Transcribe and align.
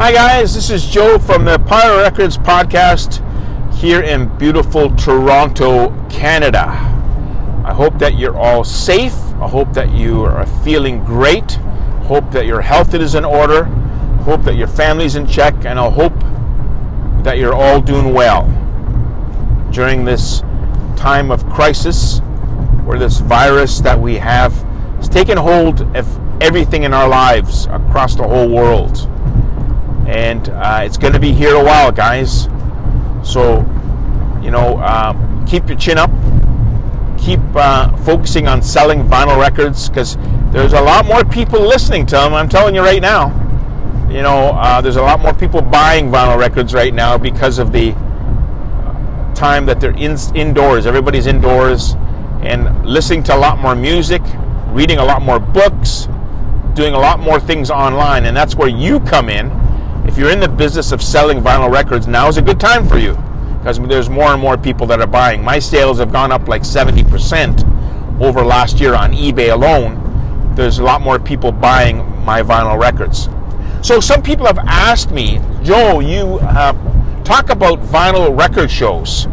Hi, 0.00 0.12
guys. 0.12 0.54
This 0.54 0.70
is 0.70 0.86
Joe 0.86 1.18
from 1.18 1.44
the 1.44 1.58
Power 1.58 1.98
Records 1.98 2.38
podcast 2.38 3.20
here 3.74 4.00
in 4.00 4.34
beautiful 4.38 4.88
Toronto, 4.96 5.90
Canada. 6.08 6.68
I 7.66 7.74
hope 7.74 7.98
that 7.98 8.16
you're 8.16 8.34
all 8.34 8.64
safe. 8.64 9.12
I 9.42 9.46
hope 9.46 9.74
that 9.74 9.92
you 9.92 10.22
are 10.22 10.46
feeling 10.64 11.04
great. 11.04 11.52
Hope 12.06 12.30
that 12.30 12.46
your 12.46 12.62
health 12.62 12.94
is 12.94 13.14
in 13.14 13.26
order. 13.26 13.64
Hope 14.24 14.42
that 14.44 14.56
your 14.56 14.68
family's 14.68 15.16
in 15.16 15.26
check. 15.26 15.66
And 15.66 15.78
I 15.78 15.90
hope 15.90 16.18
that 17.22 17.36
you're 17.36 17.54
all 17.54 17.82
doing 17.82 18.14
well 18.14 18.44
during 19.70 20.06
this 20.06 20.40
time 20.96 21.30
of 21.30 21.44
crisis 21.50 22.20
where 22.86 22.98
this 22.98 23.18
virus 23.18 23.80
that 23.80 24.00
we 24.00 24.14
have 24.14 24.54
has 24.96 25.10
taken 25.10 25.36
hold 25.36 25.82
of 25.94 26.42
everything 26.42 26.84
in 26.84 26.94
our 26.94 27.06
lives 27.06 27.66
across 27.66 28.14
the 28.16 28.26
whole 28.26 28.48
world 28.48 29.06
and 30.10 30.48
uh, 30.48 30.80
it's 30.82 30.98
going 30.98 31.12
to 31.12 31.20
be 31.20 31.30
here 31.30 31.54
a 31.54 31.62
while, 31.62 31.92
guys. 31.92 32.48
So, 33.22 33.60
you 34.42 34.50
know, 34.50 34.78
uh, 34.78 35.46
keep 35.46 35.68
your 35.68 35.78
chin 35.78 35.98
up. 35.98 36.10
Keep 37.16 37.38
uh, 37.54 37.96
focusing 37.98 38.48
on 38.48 38.60
selling 38.60 39.04
vinyl 39.04 39.40
records 39.40 39.88
because 39.88 40.16
there's 40.50 40.72
a 40.72 40.80
lot 40.80 41.06
more 41.06 41.24
people 41.24 41.60
listening 41.60 42.06
to 42.06 42.16
them. 42.16 42.34
I'm 42.34 42.48
telling 42.48 42.74
you 42.74 42.80
right 42.80 43.00
now. 43.00 43.28
You 44.10 44.22
know, 44.22 44.50
uh, 44.54 44.80
there's 44.80 44.96
a 44.96 45.02
lot 45.02 45.20
more 45.20 45.32
people 45.32 45.62
buying 45.62 46.10
vinyl 46.10 46.36
records 46.36 46.74
right 46.74 46.92
now 46.92 47.16
because 47.16 47.60
of 47.60 47.70
the 47.70 47.92
time 49.36 49.64
that 49.66 49.80
they're 49.80 49.96
in, 49.96 50.16
indoors. 50.34 50.86
Everybody's 50.86 51.26
indoors 51.26 51.94
and 52.42 52.84
listening 52.84 53.22
to 53.24 53.36
a 53.36 53.38
lot 53.38 53.60
more 53.60 53.76
music, 53.76 54.22
reading 54.70 54.98
a 54.98 55.04
lot 55.04 55.22
more 55.22 55.38
books, 55.38 56.08
doing 56.74 56.94
a 56.94 56.98
lot 56.98 57.20
more 57.20 57.38
things 57.38 57.70
online, 57.70 58.24
and 58.24 58.36
that's 58.36 58.56
where 58.56 58.68
you 58.68 58.98
come 58.98 59.28
in 59.28 59.59
if 60.06 60.16
you're 60.16 60.30
in 60.30 60.40
the 60.40 60.48
business 60.48 60.92
of 60.92 61.02
selling 61.02 61.40
vinyl 61.40 61.70
records, 61.70 62.06
now 62.06 62.28
is 62.28 62.36
a 62.36 62.42
good 62.42 62.60
time 62.60 62.86
for 62.86 62.98
you 62.98 63.14
because 63.58 63.78
there's 63.78 64.08
more 64.08 64.32
and 64.32 64.40
more 64.40 64.56
people 64.56 64.86
that 64.86 65.00
are 65.00 65.06
buying. 65.06 65.44
My 65.44 65.58
sales 65.58 65.98
have 65.98 66.12
gone 66.12 66.32
up 66.32 66.48
like 66.48 66.62
70% 66.62 68.20
over 68.20 68.42
last 68.42 68.80
year 68.80 68.94
on 68.94 69.12
eBay 69.12 69.52
alone. 69.52 70.54
There's 70.54 70.78
a 70.78 70.82
lot 70.82 71.02
more 71.02 71.18
people 71.18 71.52
buying 71.52 71.98
my 72.24 72.42
vinyl 72.42 72.80
records. 72.80 73.28
So 73.86 74.00
some 74.00 74.22
people 74.22 74.46
have 74.46 74.58
asked 74.58 75.10
me, 75.10 75.40
Joe, 75.62 76.00
you 76.00 76.38
uh, 76.42 76.72
talk 77.22 77.50
about 77.50 77.80
vinyl 77.80 78.36
record 78.38 78.70
shows. 78.70 79.26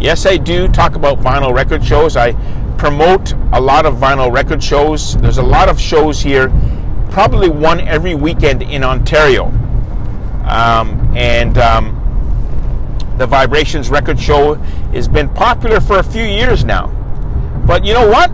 Yes, 0.00 0.26
I 0.26 0.36
do 0.36 0.68
talk 0.68 0.94
about 0.94 1.18
vinyl 1.18 1.52
record 1.52 1.84
shows. 1.84 2.16
I 2.16 2.32
promote 2.76 3.32
a 3.52 3.60
lot 3.60 3.86
of 3.86 3.94
vinyl 3.94 4.32
record 4.32 4.62
shows. 4.62 5.16
There's 5.16 5.38
a 5.38 5.42
lot 5.42 5.68
of 5.68 5.80
shows 5.80 6.20
here, 6.20 6.48
probably 7.10 7.48
one 7.48 7.80
every 7.80 8.14
weekend 8.14 8.62
in 8.62 8.84
Ontario. 8.84 9.52
Um, 10.44 11.16
and 11.16 11.56
um, 11.58 12.00
the 13.18 13.26
Vibrations 13.26 13.90
Record 13.90 14.18
Show 14.18 14.54
has 14.92 15.08
been 15.08 15.28
popular 15.28 15.80
for 15.80 15.98
a 15.98 16.02
few 16.02 16.24
years 16.24 16.64
now. 16.64 16.88
But 17.66 17.84
you 17.84 17.94
know 17.94 18.08
what? 18.08 18.30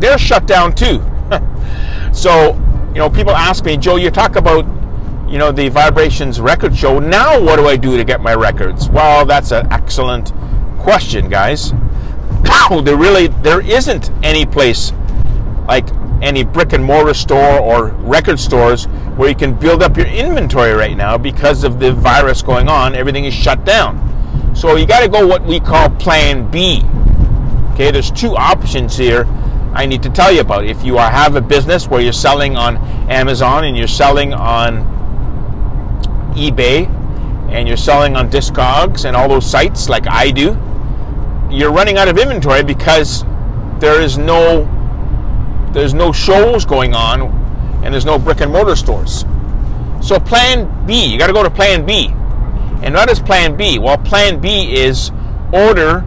They're 0.00 0.18
shut 0.18 0.46
down 0.46 0.74
too. 0.74 1.02
so, 2.12 2.54
you 2.88 2.98
know, 2.98 3.10
people 3.10 3.32
ask 3.32 3.64
me, 3.64 3.76
Joe, 3.76 3.96
you 3.96 4.10
talk 4.10 4.36
about, 4.36 4.64
you 5.28 5.38
know, 5.38 5.52
the 5.52 5.68
Vibrations 5.68 6.40
Record 6.40 6.76
Show. 6.76 6.98
Now, 6.98 7.40
what 7.40 7.56
do 7.56 7.66
I 7.66 7.76
do 7.76 7.96
to 7.96 8.04
get 8.04 8.20
my 8.20 8.34
records? 8.34 8.88
Well, 8.88 9.26
that's 9.26 9.50
an 9.50 9.70
excellent 9.72 10.32
question, 10.78 11.28
guys. 11.28 11.72
there 12.82 12.96
really 12.96 13.28
there 13.42 13.60
isn't 13.60 14.10
any 14.22 14.46
place 14.46 14.92
like 15.66 15.86
any 16.22 16.44
brick 16.44 16.72
and 16.72 16.84
mortar 16.84 17.14
store 17.14 17.58
or 17.60 17.88
record 17.88 18.38
stores 18.38 18.86
where 19.16 19.28
you 19.28 19.34
can 19.34 19.54
build 19.54 19.82
up 19.82 19.96
your 19.96 20.06
inventory 20.06 20.72
right 20.72 20.96
now 20.96 21.16
because 21.16 21.64
of 21.64 21.80
the 21.80 21.92
virus 21.92 22.42
going 22.42 22.68
on. 22.68 22.94
Everything 22.94 23.24
is 23.24 23.34
shut 23.34 23.64
down. 23.64 24.06
So 24.54 24.76
you 24.76 24.86
got 24.86 25.00
to 25.00 25.08
go 25.08 25.26
what 25.26 25.44
we 25.44 25.60
call 25.60 25.88
plan 25.90 26.50
B. 26.50 26.82
Okay, 27.72 27.90
there's 27.90 28.10
two 28.10 28.36
options 28.36 28.96
here 28.96 29.24
I 29.72 29.86
need 29.86 30.02
to 30.02 30.10
tell 30.10 30.32
you 30.32 30.40
about. 30.40 30.66
If 30.66 30.84
you 30.84 30.98
are, 30.98 31.10
have 31.10 31.36
a 31.36 31.40
business 31.40 31.86
where 31.86 32.00
you're 32.00 32.12
selling 32.12 32.56
on 32.56 32.76
Amazon 33.08 33.64
and 33.64 33.76
you're 33.76 33.86
selling 33.86 34.34
on 34.34 34.82
eBay 36.34 36.88
and 37.50 37.68
you're 37.68 37.76
selling 37.76 38.16
on 38.16 38.30
Discogs 38.30 39.04
and 39.04 39.16
all 39.16 39.28
those 39.28 39.48
sites 39.48 39.88
like 39.88 40.06
I 40.08 40.30
do, 40.32 40.58
you're 41.50 41.72
running 41.72 41.98
out 41.98 42.08
of 42.08 42.18
inventory 42.18 42.62
because 42.62 43.24
there 43.78 44.00
is 44.00 44.18
no 44.18 44.64
there's 45.72 45.94
no 45.94 46.12
shows 46.12 46.64
going 46.64 46.94
on 46.94 47.22
and 47.84 47.94
there's 47.94 48.04
no 48.04 48.18
brick 48.18 48.40
and 48.40 48.52
mortar 48.52 48.76
stores. 48.76 49.24
So 50.00 50.18
plan 50.18 50.86
B, 50.86 51.06
you 51.06 51.18
got 51.18 51.28
to 51.28 51.32
go 51.32 51.42
to 51.42 51.50
plan 51.50 51.86
B. 51.86 52.08
And 52.82 52.94
what 52.94 53.10
is 53.10 53.20
plan 53.20 53.56
B? 53.56 53.78
Well, 53.78 53.98
plan 53.98 54.40
B 54.40 54.74
is 54.74 55.10
order 55.52 56.04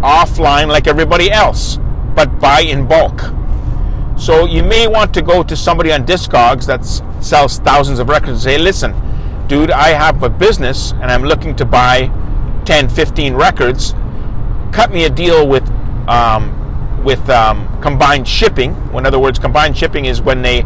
offline 0.00 0.68
like 0.68 0.86
everybody 0.86 1.30
else, 1.30 1.78
but 2.14 2.40
buy 2.40 2.60
in 2.60 2.86
bulk. 2.86 3.20
So 4.18 4.46
you 4.46 4.64
may 4.64 4.88
want 4.88 5.14
to 5.14 5.22
go 5.22 5.42
to 5.42 5.56
somebody 5.56 5.92
on 5.92 6.04
Discogs 6.04 6.66
that 6.66 6.84
sells 7.22 7.58
thousands 7.58 7.98
of 7.98 8.08
records 8.08 8.30
and 8.30 8.40
say, 8.40 8.58
listen, 8.58 8.94
dude, 9.46 9.70
I 9.70 9.88
have 9.88 10.22
a 10.22 10.28
business 10.28 10.92
and 10.92 11.04
I'm 11.04 11.22
looking 11.22 11.54
to 11.56 11.64
buy 11.64 12.10
10, 12.64 12.88
15 12.88 13.34
records. 13.34 13.94
Cut 14.72 14.90
me 14.90 15.04
a 15.04 15.10
deal 15.10 15.46
with 15.46 15.66
um, 16.08 16.57
with 17.04 17.28
um, 17.30 17.80
combined 17.80 18.26
shipping. 18.26 18.70
In 18.94 19.06
other 19.06 19.18
words, 19.18 19.38
combined 19.38 19.76
shipping 19.76 20.04
is 20.04 20.20
when 20.20 20.42
they 20.42 20.62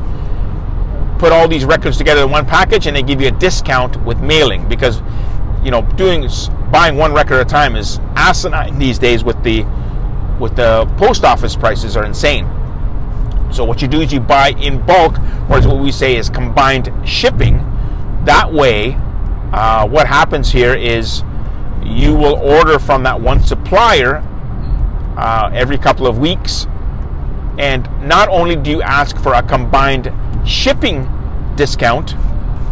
put 1.19 1.33
all 1.33 1.47
these 1.47 1.65
records 1.65 1.97
together 1.97 2.23
in 2.23 2.31
one 2.31 2.47
package 2.47 2.87
and 2.87 2.97
they 2.97 3.03
give 3.03 3.21
you 3.21 3.29
a 3.29 3.33
discount 3.33 3.97
with 4.05 4.21
mailing 4.21 4.69
because 4.69 5.01
you 5.63 5.71
know 5.71 5.83
doing 5.97 6.29
buying 6.73 6.97
one 6.97 7.13
record 7.13 7.35
at 7.35 7.47
a 7.47 7.49
time 7.49 7.77
is 7.77 8.01
asinine 8.17 8.79
these 8.79 8.99
days 8.99 9.23
with 9.23 9.41
the 9.45 9.63
with 10.41 10.57
the 10.57 10.85
post 10.97 11.25
office 11.25 11.55
prices 11.55 11.97
are 11.97 12.05
insane. 12.05 12.45
So 13.53 13.65
what 13.65 13.83
you 13.83 13.89
do 13.89 14.01
is 14.01 14.13
you 14.13 14.19
buy 14.19 14.49
in 14.51 14.85
bulk, 14.85 15.19
or 15.49 15.61
what 15.61 15.79
we 15.79 15.93
say 15.93 16.17
is 16.17 16.31
combined 16.31 16.91
shipping. 17.05 17.59
That 18.25 18.53
way, 18.53 18.97
uh, 19.53 19.87
what 19.87 20.07
happens 20.07 20.51
here 20.51 20.75
is 20.75 21.23
you 21.85 22.15
will 22.15 22.37
order 22.37 22.79
from 22.79 23.03
that 23.03 23.21
one 23.21 23.43
supplier 23.43 24.25
uh, 25.17 25.51
every 25.53 25.79
couple 25.79 26.07
of 26.07 26.19
weeks. 26.19 26.67
And 27.59 27.89
not 28.07 28.29
only 28.29 28.57
do 28.57 28.71
you 28.71 28.83
ask 28.83 29.17
for 29.19 29.35
a 29.35 29.43
combined 29.43 30.13
shipping 30.47 31.09
discount, 31.55 32.15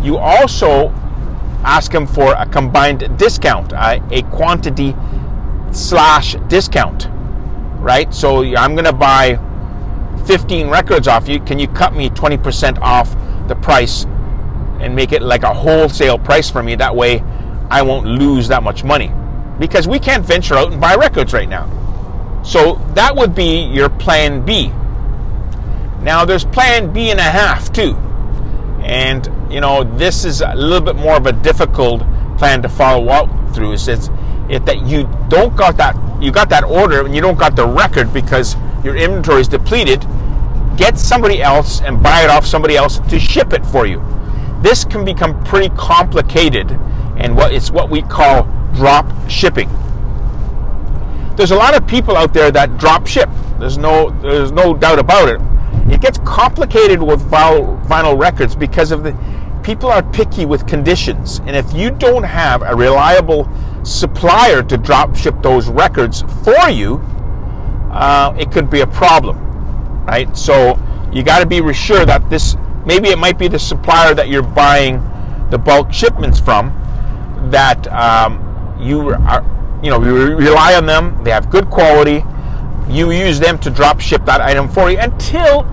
you 0.02 0.16
also 0.16 0.88
ask 1.64 1.92
them 1.92 2.06
for 2.06 2.32
a 2.34 2.46
combined 2.46 3.18
discount, 3.18 3.72
uh, 3.72 4.00
a 4.10 4.22
quantity 4.22 4.96
slash 5.72 6.36
discount, 6.48 7.08
right? 7.80 8.12
So 8.14 8.42
I'm 8.42 8.74
going 8.74 8.86
to 8.86 8.92
buy 8.92 9.38
15 10.26 10.68
records 10.68 11.06
off 11.08 11.28
you. 11.28 11.40
Can 11.40 11.58
you 11.58 11.68
cut 11.68 11.94
me 11.94 12.08
20% 12.10 12.78
off 12.80 13.14
the 13.48 13.56
price 13.56 14.04
and 14.80 14.96
make 14.96 15.12
it 15.12 15.22
like 15.22 15.42
a 15.42 15.52
wholesale 15.52 16.18
price 16.18 16.50
for 16.50 16.62
me? 16.62 16.74
That 16.74 16.94
way 16.94 17.22
I 17.70 17.82
won't 17.82 18.06
lose 18.06 18.48
that 18.48 18.62
much 18.62 18.82
money 18.82 19.12
because 19.58 19.86
we 19.86 19.98
can't 19.98 20.24
venture 20.24 20.54
out 20.54 20.72
and 20.72 20.80
buy 20.80 20.94
records 20.94 21.32
right 21.32 21.48
now. 21.48 21.68
So 22.42 22.74
that 22.94 23.14
would 23.14 23.34
be 23.34 23.62
your 23.64 23.88
plan 23.88 24.44
B. 24.44 24.68
Now 26.02 26.24
there's 26.24 26.44
plan 26.44 26.92
B 26.92 27.10
and 27.10 27.20
a 27.20 27.22
half 27.22 27.72
too. 27.72 27.94
And 28.82 29.28
you 29.52 29.60
know, 29.60 29.84
this 29.84 30.24
is 30.24 30.40
a 30.40 30.54
little 30.54 30.80
bit 30.80 30.96
more 30.96 31.16
of 31.16 31.26
a 31.26 31.32
difficult 31.32 32.02
plan 32.38 32.62
to 32.62 32.68
follow 32.68 33.08
up 33.08 33.54
through. 33.54 33.74
It's, 33.74 33.88
it 33.88 34.64
that 34.66 34.86
you 34.86 35.08
don't 35.28 35.54
got 35.54 35.76
that 35.76 35.94
you 36.22 36.30
got 36.30 36.48
that 36.50 36.64
order 36.64 37.04
and 37.04 37.14
you 37.14 37.20
don't 37.20 37.38
got 37.38 37.56
the 37.56 37.66
record 37.66 38.12
because 38.12 38.56
your 38.84 38.96
inventory 38.96 39.40
is 39.40 39.48
depleted, 39.48 40.04
get 40.76 40.98
somebody 40.98 41.42
else 41.42 41.80
and 41.82 42.02
buy 42.02 42.24
it 42.24 42.30
off 42.30 42.46
somebody 42.46 42.76
else 42.76 42.98
to 43.10 43.18
ship 43.18 43.52
it 43.52 43.64
for 43.66 43.86
you. 43.86 44.02
This 44.62 44.84
can 44.84 45.04
become 45.04 45.42
pretty 45.44 45.74
complicated 45.76 46.70
and 47.16 47.36
what 47.36 47.52
it's 47.52 47.70
what 47.70 47.90
we 47.90 48.02
call 48.02 48.44
drop 48.74 49.06
shipping 49.28 49.68
there's 51.36 51.50
a 51.50 51.56
lot 51.56 51.74
of 51.74 51.86
people 51.86 52.16
out 52.16 52.34
there 52.34 52.50
that 52.50 52.78
drop 52.78 53.06
ship. 53.06 53.28
There's 53.58 53.78
no 53.78 54.10
there's 54.20 54.52
no 54.52 54.74
doubt 54.74 54.98
about 54.98 55.28
it. 55.28 55.40
It 55.92 56.00
gets 56.00 56.18
complicated 56.18 57.02
with 57.02 57.20
vinyl, 57.30 58.18
records 58.18 58.54
because 58.54 58.92
of 58.92 59.02
the 59.02 59.16
people 59.62 59.90
are 59.90 60.02
picky 60.02 60.46
with 60.46 60.66
conditions, 60.66 61.40
and 61.40 61.50
if 61.50 61.72
you 61.72 61.90
don't 61.90 62.22
have 62.22 62.62
a 62.62 62.74
reliable 62.74 63.48
supplier 63.82 64.62
to 64.62 64.76
drop 64.76 65.14
ship 65.16 65.34
those 65.42 65.68
records 65.68 66.22
for 66.44 66.70
you, 66.70 66.96
uh, 67.92 68.34
it 68.38 68.50
could 68.50 68.70
be 68.70 68.80
a 68.80 68.86
problem, 68.86 69.36
right? 70.06 70.34
So 70.36 70.78
you 71.12 71.22
got 71.22 71.40
to 71.40 71.46
be 71.46 71.72
sure 71.72 72.06
that 72.06 72.28
this 72.30 72.56
maybe 72.86 73.08
it 73.08 73.18
might 73.18 73.38
be 73.38 73.48
the 73.48 73.58
supplier 73.58 74.14
that 74.14 74.28
you're 74.28 74.42
buying 74.42 75.02
the 75.50 75.58
bulk 75.58 75.92
shipments 75.92 76.38
from 76.38 76.68
that 77.50 77.86
um, 77.88 78.76
you 78.78 79.10
are 79.10 79.44
you 79.82 79.90
know, 79.90 79.98
we 79.98 80.08
rely 80.08 80.74
on 80.74 80.86
them. 80.86 81.22
They 81.24 81.30
have 81.30 81.50
good 81.50 81.70
quality. 81.70 82.24
You 82.88 83.10
use 83.10 83.38
them 83.38 83.58
to 83.60 83.70
drop 83.70 84.00
ship 84.00 84.24
that 84.26 84.40
item 84.40 84.68
for 84.68 84.90
you 84.90 84.98
until, 84.98 85.66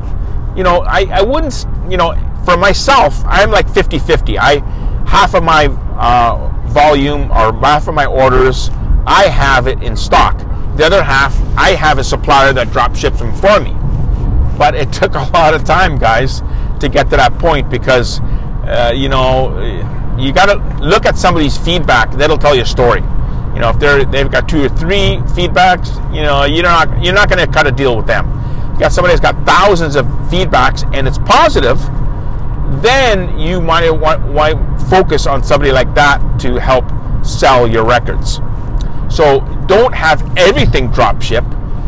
you 0.55 0.63
know, 0.63 0.81
I, 0.81 1.07
I 1.11 1.21
wouldn't, 1.21 1.65
you 1.89 1.97
know, 1.97 2.15
for 2.45 2.55
myself, 2.55 3.21
I'm 3.25 3.51
like 3.51 3.69
50 3.69 3.99
50. 3.99 4.39
I, 4.39 4.59
half 5.07 5.33
of 5.33 5.43
my 5.43 5.65
uh, 5.65 6.47
volume 6.67 7.31
or 7.31 7.51
half 7.59 7.87
of 7.87 7.95
my 7.95 8.05
orders, 8.05 8.69
I 9.05 9.27
have 9.29 9.67
it 9.67 9.81
in 9.83 9.97
stock. 9.97 10.37
The 10.77 10.85
other 10.85 11.03
half, 11.03 11.35
I 11.57 11.71
have 11.71 11.97
a 11.97 12.03
supplier 12.03 12.53
that 12.53 12.71
drop 12.71 12.95
ships 12.95 13.19
them 13.19 13.35
for 13.35 13.59
me. 13.59 13.75
But 14.57 14.75
it 14.75 14.93
took 14.99 15.15
a 15.15 15.29
lot 15.33 15.53
of 15.53 15.63
time, 15.63 15.97
guys, 15.97 16.41
to 16.79 16.87
get 16.87 17.09
to 17.09 17.17
that 17.17 17.37
point 17.39 17.69
because, 17.69 18.21
uh, 18.21 18.93
you 18.95 19.09
know, 19.09 19.57
you 20.17 20.31
got 20.31 20.45
to 20.45 20.85
look 20.85 21.05
at 21.05 21.17
somebody's 21.17 21.57
feedback. 21.57 22.11
That'll 22.11 22.37
tell 22.37 22.55
you 22.55 22.61
a 22.61 22.65
story. 22.65 23.01
You 23.57 23.61
know, 23.61 23.71
if 23.71 23.79
they're 23.79 24.05
they've 24.05 24.29
got 24.29 24.47
two 24.47 24.63
or 24.65 24.69
three 24.69 25.17
feedbacks, 25.33 25.95
you 26.15 26.21
know, 26.21 26.43
you're 26.43 26.61
not 26.61 27.03
you're 27.03 27.15
not 27.15 27.27
going 27.27 27.43
to 27.43 27.51
cut 27.51 27.65
a 27.65 27.71
deal 27.71 27.97
with 27.97 28.05
them. 28.05 28.27
You 28.73 28.81
got 28.81 28.91
somebody 28.91 29.15
that's 29.15 29.33
got 29.33 29.47
thousands 29.47 29.95
of 29.95 30.05
feedbacks 30.29 30.87
and 30.95 31.07
it's 31.07 31.17
positive, 31.17 31.79
then 32.83 33.39
you 33.39 33.59
might 33.59 33.89
want, 33.89 34.21
want 34.31 34.79
focus 34.91 35.25
on 35.25 35.41
somebody 35.41 35.71
like 35.71 35.91
that 35.95 36.39
to 36.41 36.59
help 36.59 36.85
sell 37.25 37.67
your 37.67 37.83
records. 37.83 38.35
So 39.09 39.39
don't 39.65 39.95
have 39.95 40.37
everything 40.37 40.91
drop 40.91 41.23
ship. 41.23 41.43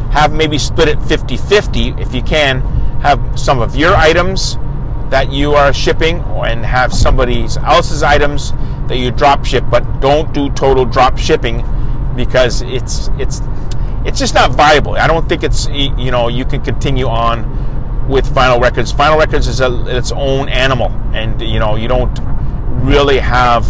Have 0.09 0.33
maybe 0.33 0.57
split 0.57 0.87
it 0.87 0.99
50 1.03 1.37
50 1.37 1.89
if 1.99 2.15
you 2.15 2.23
can. 2.23 2.61
Have 3.01 3.39
some 3.39 3.59
of 3.59 3.75
your 3.75 3.93
items 3.93 4.57
that 5.11 5.31
you 5.31 5.53
are 5.53 5.71
shipping 5.71 6.21
and 6.21 6.65
have 6.65 6.91
somebody 6.91 7.43
else's 7.61 8.01
items 8.01 8.53
that 8.89 8.97
you 8.97 9.11
drop 9.11 9.45
ship, 9.45 9.63
but 9.71 10.01
don't 10.01 10.33
do 10.33 10.49
total 10.49 10.83
drop 10.83 11.17
shipping 11.17 11.63
because 12.15 12.61
it's 12.63 13.09
it's 13.17 13.41
it's 14.05 14.19
just 14.19 14.33
not 14.33 14.51
viable. 14.51 14.95
I 14.95 15.07
don't 15.07 15.29
think 15.29 15.43
it's 15.43 15.67
you 15.69 16.11
know 16.11 16.27
you 16.27 16.43
can 16.43 16.61
continue 16.61 17.07
on 17.07 18.07
with 18.09 18.25
Vinyl 18.25 18.59
Records. 18.59 18.91
Vinyl 18.91 19.17
Records 19.17 19.47
is 19.47 19.61
a, 19.61 19.85
its 19.95 20.11
own 20.11 20.49
animal, 20.49 20.87
and 21.13 21.41
you 21.41 21.59
know 21.59 21.75
you 21.75 21.87
don't 21.87 22.19
really 22.83 23.19
have 23.19 23.65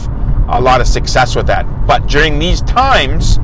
a 0.49 0.59
lot 0.59 0.81
of 0.81 0.87
success 0.87 1.35
with 1.35 1.47
that. 1.47 1.65
But 1.85 2.07
during 2.07 2.39
these 2.39 2.61
times 2.61 3.37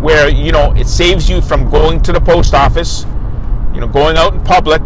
where 0.00 0.28
you 0.28 0.50
know 0.50 0.72
it 0.72 0.88
saves 0.88 1.28
you 1.28 1.40
from 1.40 1.70
going 1.70 2.02
to 2.02 2.12
the 2.12 2.20
post 2.20 2.54
office, 2.54 3.04
you 3.74 3.80
know, 3.80 3.86
going 3.86 4.16
out 4.16 4.34
in 4.34 4.42
public, 4.42 4.82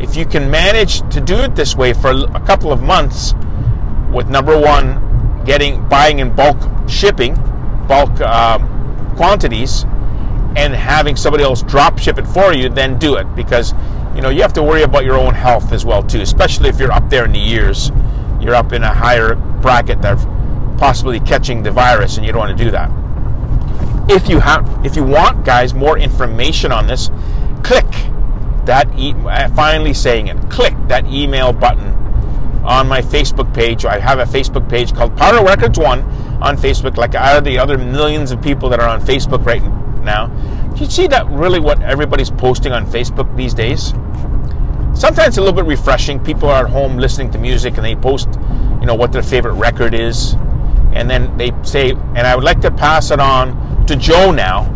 if 0.00 0.14
you 0.14 0.26
can 0.26 0.50
manage 0.50 1.00
to 1.12 1.20
do 1.20 1.36
it 1.36 1.56
this 1.56 1.74
way 1.74 1.94
for 1.94 2.10
a 2.10 2.40
couple 2.40 2.70
of 2.70 2.82
months, 2.82 3.34
with 4.12 4.28
number 4.28 4.58
one, 4.58 5.03
getting 5.44 5.86
buying 5.88 6.18
in 6.18 6.34
bulk 6.34 6.56
shipping, 6.88 7.34
bulk 7.86 8.20
um, 8.20 9.14
quantities, 9.16 9.84
and 10.56 10.74
having 10.74 11.16
somebody 11.16 11.44
else 11.44 11.62
drop 11.62 11.98
ship 11.98 12.18
it 12.18 12.26
for 12.26 12.52
you, 12.52 12.68
then 12.68 12.98
do 12.98 13.16
it 13.16 13.24
because 13.34 13.72
you 14.14 14.20
know 14.22 14.30
you 14.30 14.42
have 14.42 14.52
to 14.52 14.62
worry 14.62 14.82
about 14.82 15.04
your 15.04 15.16
own 15.16 15.34
health 15.34 15.72
as 15.72 15.84
well 15.84 16.02
too, 16.02 16.20
especially 16.20 16.68
if 16.68 16.78
you're 16.78 16.92
up 16.92 17.08
there 17.10 17.24
in 17.24 17.32
the 17.32 17.38
years, 17.38 17.90
you're 18.40 18.54
up 18.54 18.72
in 18.72 18.82
a 18.82 18.94
higher 18.94 19.34
bracket 19.34 20.00
that 20.02 20.16
possibly 20.78 21.20
catching 21.20 21.62
the 21.62 21.70
virus, 21.70 22.16
and 22.16 22.26
you 22.26 22.32
don't 22.32 22.40
want 22.40 22.56
to 22.56 22.64
do 22.64 22.70
that. 22.70 22.90
If 24.10 24.28
you 24.28 24.40
have, 24.40 24.68
if 24.84 24.96
you 24.96 25.04
want, 25.04 25.44
guys, 25.44 25.72
more 25.72 25.98
information 25.98 26.72
on 26.72 26.86
this, 26.86 27.10
click 27.62 27.86
that. 28.66 28.86
E- 28.98 29.14
uh, 29.14 29.48
finally 29.54 29.94
saying 29.94 30.28
it. 30.28 30.38
Click 30.50 30.74
that 30.88 31.06
email 31.06 31.52
button 31.52 32.03
on 32.64 32.88
my 32.88 33.00
Facebook 33.00 33.52
page. 33.54 33.84
I 33.84 33.98
have 33.98 34.18
a 34.18 34.24
Facebook 34.24 34.68
page 34.68 34.94
called 34.94 35.16
Power 35.16 35.44
Records 35.44 35.78
One 35.78 36.00
on 36.42 36.56
Facebook, 36.56 36.96
like 36.96 37.14
out 37.14 37.36
of 37.38 37.44
the 37.44 37.58
other 37.58 37.78
millions 37.78 38.30
of 38.30 38.42
people 38.42 38.68
that 38.70 38.80
are 38.80 38.88
on 38.88 39.00
Facebook 39.00 39.44
right 39.44 39.62
now. 40.02 40.26
Do 40.74 40.84
you 40.84 40.90
see 40.90 41.06
that 41.08 41.26
really 41.28 41.60
what 41.60 41.80
everybody's 41.82 42.30
posting 42.30 42.72
on 42.72 42.86
Facebook 42.86 43.34
these 43.36 43.54
days? 43.54 43.92
Sometimes 44.98 45.38
a 45.38 45.40
little 45.40 45.54
bit 45.54 45.66
refreshing. 45.66 46.22
People 46.22 46.48
are 46.48 46.64
at 46.64 46.70
home 46.70 46.98
listening 46.98 47.30
to 47.32 47.38
music 47.38 47.76
and 47.76 47.84
they 47.84 47.96
post, 47.96 48.28
you 48.80 48.86
know, 48.86 48.94
what 48.94 49.12
their 49.12 49.22
favorite 49.22 49.54
record 49.54 49.92
is. 49.92 50.34
And 50.92 51.10
then 51.10 51.36
they 51.36 51.52
say, 51.62 51.90
and 51.90 52.20
I 52.20 52.34
would 52.34 52.44
like 52.44 52.60
to 52.60 52.70
pass 52.70 53.10
it 53.10 53.20
on 53.20 53.86
to 53.86 53.96
Joe 53.96 54.30
now. 54.30 54.70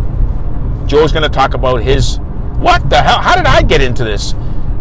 Joe's 0.86 1.12
going 1.12 1.22
to 1.22 1.28
talk 1.28 1.54
about 1.54 1.82
his, 1.82 2.18
what 2.58 2.90
the 2.90 3.00
hell? 3.00 3.20
How 3.20 3.36
did 3.36 3.46
I 3.46 3.62
get 3.62 3.80
into 3.80 4.04
this? 4.04 4.34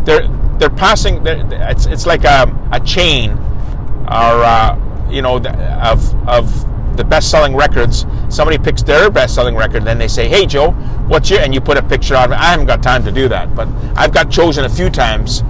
They're, 0.04 0.28
they're 0.60 0.70
passing, 0.70 1.24
they're, 1.24 1.46
it's, 1.70 1.86
it's 1.86 2.06
like 2.06 2.24
a, 2.24 2.70
a 2.72 2.80
chain 2.80 3.32
or, 3.32 4.44
uh, 4.44 5.08
you 5.10 5.22
know, 5.22 5.38
of, 5.38 6.30
of 6.30 6.98
the 6.98 7.04
best 7.04 7.30
selling 7.30 7.56
records. 7.56 8.06
Somebody 8.30 8.58
picks 8.58 8.84
their 8.84 9.10
best 9.10 9.36
selling 9.36 9.56
record, 9.56 9.86
then 9.86 9.98
they 9.98 10.08
say, 10.08 10.28
Hey, 10.28 10.46
Joe, 10.46 10.72
what's 11.08 11.30
your, 11.30 11.40
and 11.40 11.54
you 11.54 11.62
put 11.62 11.78
a 11.78 11.84
picture 11.84 12.16
of 12.16 12.32
it. 12.32 12.36
I 12.36 12.46
haven't 12.46 12.66
got 12.66 12.84
time 12.84 13.04
to 13.06 13.12
do 13.12 13.28
that, 13.30 13.56
but 13.56 13.68
I've 13.96 14.14
got 14.14 14.30
chosen 14.30 14.66
a 14.66 14.70
few 14.70 14.90
times 14.90 15.42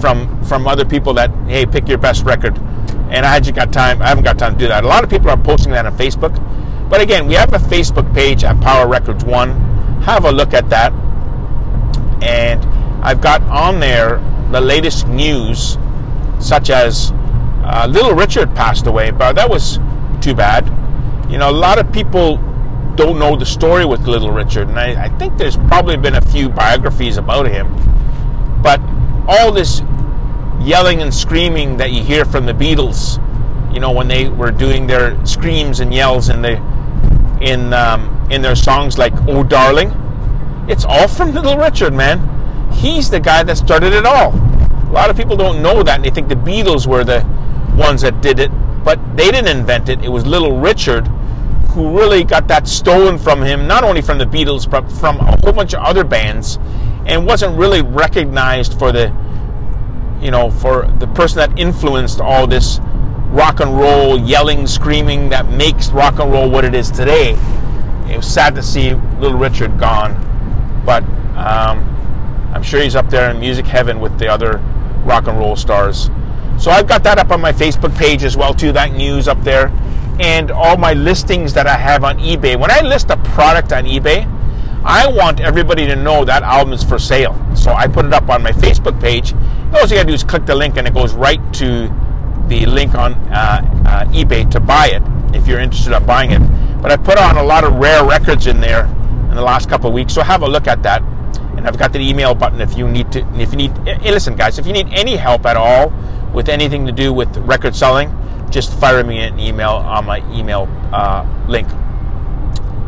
from, 0.00 0.42
from 0.44 0.66
other 0.66 0.84
people 0.84 1.12
that, 1.14 1.30
Hey, 1.46 1.66
pick 1.66 1.88
your 1.88 1.98
best 1.98 2.24
record. 2.24 2.56
And 3.10 3.26
I 3.26 3.40
just 3.40 3.54
got 3.54 3.72
time, 3.72 4.00
I 4.00 4.08
haven't 4.08 4.24
got 4.24 4.38
time 4.38 4.54
to 4.54 4.58
do 4.58 4.68
that. 4.68 4.84
A 4.84 4.86
lot 4.86 5.04
of 5.04 5.10
people 5.10 5.28
are 5.28 5.36
posting 5.36 5.72
that 5.72 5.84
on 5.84 5.96
Facebook. 5.98 6.32
But 6.88 7.00
again, 7.00 7.26
we 7.26 7.34
have 7.34 7.52
a 7.52 7.58
Facebook 7.58 8.12
page 8.14 8.44
at 8.44 8.58
Power 8.60 8.88
Records 8.88 9.24
One. 9.24 9.50
Have 10.02 10.24
a 10.24 10.32
look 10.32 10.54
at 10.54 10.68
that. 10.70 10.92
And 12.22 12.64
I've 13.04 13.20
got 13.20 13.42
on 13.42 13.80
there 13.80 14.18
the 14.52 14.60
latest 14.60 15.08
news, 15.08 15.78
such 16.38 16.70
as 16.70 17.12
uh, 17.64 17.86
Little 17.90 18.14
Richard 18.14 18.54
passed 18.54 18.86
away, 18.86 19.10
but 19.10 19.32
that 19.34 19.48
was 19.48 19.78
too 20.20 20.34
bad. 20.34 20.66
You 21.30 21.38
know, 21.38 21.50
a 21.50 21.52
lot 21.52 21.78
of 21.78 21.90
people 21.92 22.36
don't 22.96 23.18
know 23.18 23.36
the 23.36 23.46
story 23.46 23.84
with 23.84 24.06
Little 24.06 24.30
Richard, 24.30 24.68
and 24.68 24.78
I, 24.78 25.04
I 25.04 25.08
think 25.18 25.38
there's 25.38 25.56
probably 25.56 25.96
been 25.96 26.14
a 26.14 26.20
few 26.20 26.48
biographies 26.48 27.16
about 27.16 27.46
him. 27.46 27.68
But 28.62 28.80
all 29.26 29.50
this 29.50 29.80
yelling 30.60 31.02
and 31.02 31.12
screaming 31.12 31.78
that 31.78 31.92
you 31.92 32.02
hear 32.02 32.24
from 32.24 32.46
the 32.46 32.52
Beatles, 32.52 33.18
you 33.72 33.80
know, 33.80 33.90
when 33.90 34.08
they 34.08 34.28
were 34.28 34.50
doing 34.50 34.86
their 34.86 35.24
screams 35.24 35.80
and 35.80 35.92
yells 35.94 36.28
in 36.28 36.42
the 36.42 36.56
in 37.40 37.72
um, 37.72 38.28
in 38.30 38.42
their 38.42 38.54
songs 38.54 38.98
like 38.98 39.14
"Oh 39.26 39.42
Darling," 39.42 39.90
it's 40.68 40.84
all 40.84 41.08
from 41.08 41.32
Little 41.32 41.56
Richard, 41.56 41.94
man. 41.94 42.20
He's 42.74 43.10
the 43.10 43.20
guy 43.20 43.42
that 43.42 43.56
started 43.56 43.92
it 43.92 44.06
all. 44.06 44.32
A 44.32 44.92
lot 44.92 45.10
of 45.10 45.16
people 45.16 45.36
don't 45.36 45.62
know 45.62 45.82
that, 45.82 45.96
and 45.96 46.04
they 46.04 46.10
think 46.10 46.28
the 46.28 46.34
Beatles 46.34 46.86
were 46.86 47.04
the 47.04 47.24
ones 47.76 48.02
that 48.02 48.20
did 48.20 48.38
it, 48.38 48.50
but 48.84 48.98
they 49.16 49.30
didn't 49.30 49.56
invent 49.56 49.88
it. 49.88 50.04
It 50.04 50.08
was 50.08 50.26
Little 50.26 50.58
Richard 50.58 51.06
who 51.72 51.96
really 51.98 52.22
got 52.22 52.48
that 52.48 52.68
stolen 52.68 53.16
from 53.18 53.40
him, 53.40 53.66
not 53.66 53.82
only 53.82 54.02
from 54.02 54.18
the 54.18 54.26
Beatles, 54.26 54.68
but 54.70 54.90
from 54.92 55.18
a 55.20 55.36
whole 55.42 55.52
bunch 55.52 55.72
of 55.72 55.80
other 55.82 56.04
bands, 56.04 56.58
and 57.06 57.26
wasn't 57.26 57.56
really 57.56 57.80
recognized 57.80 58.78
for 58.78 58.92
the, 58.92 59.06
you 60.20 60.30
know, 60.30 60.50
for 60.50 60.86
the 60.98 61.06
person 61.08 61.38
that 61.38 61.58
influenced 61.58 62.20
all 62.20 62.46
this 62.46 62.78
rock 63.30 63.60
and 63.60 63.78
roll 63.78 64.20
yelling, 64.20 64.66
screaming 64.66 65.30
that 65.30 65.48
makes 65.48 65.90
rock 65.90 66.18
and 66.18 66.30
roll 66.30 66.50
what 66.50 66.64
it 66.64 66.74
is 66.74 66.90
today. 66.90 67.30
It 68.10 68.16
was 68.18 68.26
sad 68.26 68.54
to 68.56 68.62
see 68.62 68.92
Little 69.18 69.38
Richard 69.38 69.78
gone, 69.78 70.12
but 70.84 71.02
um, 71.34 71.91
I'm 72.52 72.62
sure 72.62 72.80
he's 72.80 72.96
up 72.96 73.08
there 73.10 73.30
in 73.30 73.40
music 73.40 73.66
heaven 73.66 74.00
with 74.00 74.18
the 74.18 74.28
other 74.28 74.58
rock 75.04 75.26
and 75.26 75.38
roll 75.38 75.56
stars. 75.56 76.10
So 76.58 76.70
I've 76.70 76.86
got 76.86 77.02
that 77.04 77.18
up 77.18 77.30
on 77.30 77.40
my 77.40 77.52
Facebook 77.52 77.96
page 77.96 78.22
as 78.24 78.36
well 78.36 78.54
too. 78.54 78.72
That 78.72 78.92
news 78.92 79.26
up 79.26 79.42
there, 79.42 79.68
and 80.20 80.50
all 80.50 80.76
my 80.76 80.92
listings 80.92 81.54
that 81.54 81.66
I 81.66 81.76
have 81.76 82.04
on 82.04 82.18
eBay. 82.18 82.58
When 82.58 82.70
I 82.70 82.80
list 82.80 83.10
a 83.10 83.16
product 83.16 83.72
on 83.72 83.84
eBay, 83.84 84.26
I 84.84 85.06
want 85.06 85.40
everybody 85.40 85.86
to 85.86 85.96
know 85.96 86.24
that 86.24 86.42
album 86.42 86.72
is 86.72 86.84
for 86.84 86.98
sale. 86.98 87.34
So 87.54 87.72
I 87.72 87.86
put 87.86 88.04
it 88.04 88.12
up 88.12 88.28
on 88.28 88.42
my 88.42 88.52
Facebook 88.52 89.00
page. 89.00 89.32
All 89.74 89.82
you 89.82 89.96
gotta 89.96 90.04
do 90.04 90.12
is 90.12 90.22
click 90.22 90.44
the 90.46 90.54
link, 90.54 90.76
and 90.76 90.86
it 90.86 90.94
goes 90.94 91.14
right 91.14 91.40
to 91.54 91.88
the 92.48 92.66
link 92.66 92.94
on 92.94 93.14
uh, 93.14 93.84
uh, 93.86 94.04
eBay 94.06 94.48
to 94.50 94.60
buy 94.60 94.88
it 94.88 95.02
if 95.34 95.46
you're 95.46 95.60
interested 95.60 95.96
in 95.96 96.04
buying 96.04 96.32
it. 96.32 96.42
But 96.82 96.92
I 96.92 96.96
put 96.96 97.16
on 97.18 97.38
a 97.38 97.42
lot 97.42 97.64
of 97.64 97.74
rare 97.74 98.04
records 98.04 98.46
in 98.46 98.60
there 98.60 98.84
in 99.30 99.34
the 99.34 99.42
last 99.42 99.68
couple 99.68 99.88
of 99.88 99.94
weeks, 99.94 100.12
so 100.12 100.22
have 100.22 100.42
a 100.42 100.48
look 100.48 100.66
at 100.66 100.82
that. 100.82 101.02
And 101.62 101.68
I've 101.68 101.78
got 101.78 101.92
the 101.92 102.00
email 102.00 102.34
button 102.34 102.60
if 102.60 102.76
you 102.76 102.88
need 102.88 103.12
to. 103.12 103.20
If 103.40 103.52
you 103.52 103.56
need, 103.56 103.70
hey, 103.86 104.10
listen, 104.10 104.34
guys, 104.34 104.58
if 104.58 104.66
you 104.66 104.72
need 104.72 104.88
any 104.90 105.14
help 105.14 105.46
at 105.46 105.56
all 105.56 105.92
with 106.34 106.48
anything 106.48 106.86
to 106.86 106.90
do 106.92 107.12
with 107.12 107.36
record 107.36 107.76
selling, 107.76 108.10
just 108.50 108.76
fire 108.80 109.04
me 109.04 109.20
an 109.20 109.38
email 109.38 109.70
on 109.70 110.04
my 110.04 110.18
email 110.36 110.66
uh, 110.92 111.24
link. 111.46 111.68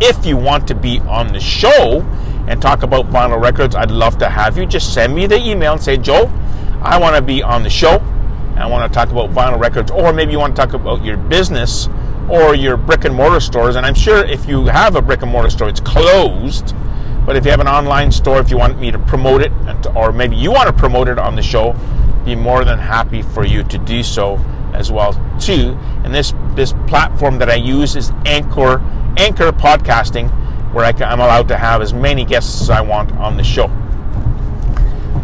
If 0.00 0.26
you 0.26 0.36
want 0.36 0.66
to 0.66 0.74
be 0.74 0.98
on 1.02 1.28
the 1.28 1.38
show 1.38 2.00
and 2.48 2.60
talk 2.60 2.82
about 2.82 3.08
vinyl 3.10 3.40
records, 3.40 3.76
I'd 3.76 3.92
love 3.92 4.18
to 4.18 4.28
have 4.28 4.58
you. 4.58 4.66
Just 4.66 4.92
send 4.92 5.14
me 5.14 5.28
the 5.28 5.38
email 5.40 5.74
and 5.74 5.80
say, 5.80 5.96
Joe, 5.96 6.26
I 6.82 6.98
want 6.98 7.14
to 7.14 7.22
be 7.22 7.44
on 7.44 7.62
the 7.62 7.70
show. 7.70 8.00
And 8.00 8.58
I 8.58 8.66
want 8.66 8.92
to 8.92 8.92
talk 8.92 9.10
about 9.10 9.30
vinyl 9.30 9.60
records, 9.60 9.92
or 9.92 10.12
maybe 10.12 10.32
you 10.32 10.40
want 10.40 10.56
to 10.56 10.60
talk 10.60 10.74
about 10.74 11.04
your 11.04 11.16
business 11.16 11.88
or 12.28 12.56
your 12.56 12.76
brick 12.76 13.04
and 13.04 13.14
mortar 13.14 13.38
stores. 13.38 13.76
And 13.76 13.86
I'm 13.86 13.94
sure 13.94 14.24
if 14.24 14.48
you 14.48 14.66
have 14.66 14.96
a 14.96 15.02
brick 15.02 15.22
and 15.22 15.30
mortar 15.30 15.50
store, 15.50 15.68
it's 15.68 15.78
closed. 15.78 16.74
But 17.26 17.36
if 17.36 17.44
you 17.44 17.50
have 17.50 17.60
an 17.60 17.68
online 17.68 18.12
store, 18.12 18.40
if 18.40 18.50
you 18.50 18.58
want 18.58 18.78
me 18.78 18.90
to 18.90 18.98
promote 18.98 19.42
it, 19.42 19.52
or 19.96 20.12
maybe 20.12 20.36
you 20.36 20.50
want 20.50 20.66
to 20.68 20.72
promote 20.72 21.08
it 21.08 21.18
on 21.18 21.36
the 21.36 21.42
show, 21.42 21.74
be 22.24 22.34
more 22.34 22.64
than 22.64 22.78
happy 22.78 23.22
for 23.22 23.44
you 23.46 23.62
to 23.64 23.78
do 23.78 24.02
so 24.02 24.36
as 24.74 24.90
well 24.92 25.12
too. 25.40 25.78
And 26.04 26.14
this 26.14 26.34
this 26.54 26.72
platform 26.86 27.38
that 27.38 27.48
I 27.50 27.54
use 27.54 27.96
is 27.96 28.10
Anchor 28.26 28.80
Anchor 29.16 29.52
Podcasting, 29.52 30.30
where 30.74 30.84
I 30.84 30.92
am 31.12 31.20
allowed 31.20 31.48
to 31.48 31.56
have 31.56 31.80
as 31.80 31.94
many 31.94 32.24
guests 32.24 32.62
as 32.62 32.70
I 32.70 32.80
want 32.80 33.12
on 33.12 33.36
the 33.36 33.44
show. 33.44 33.70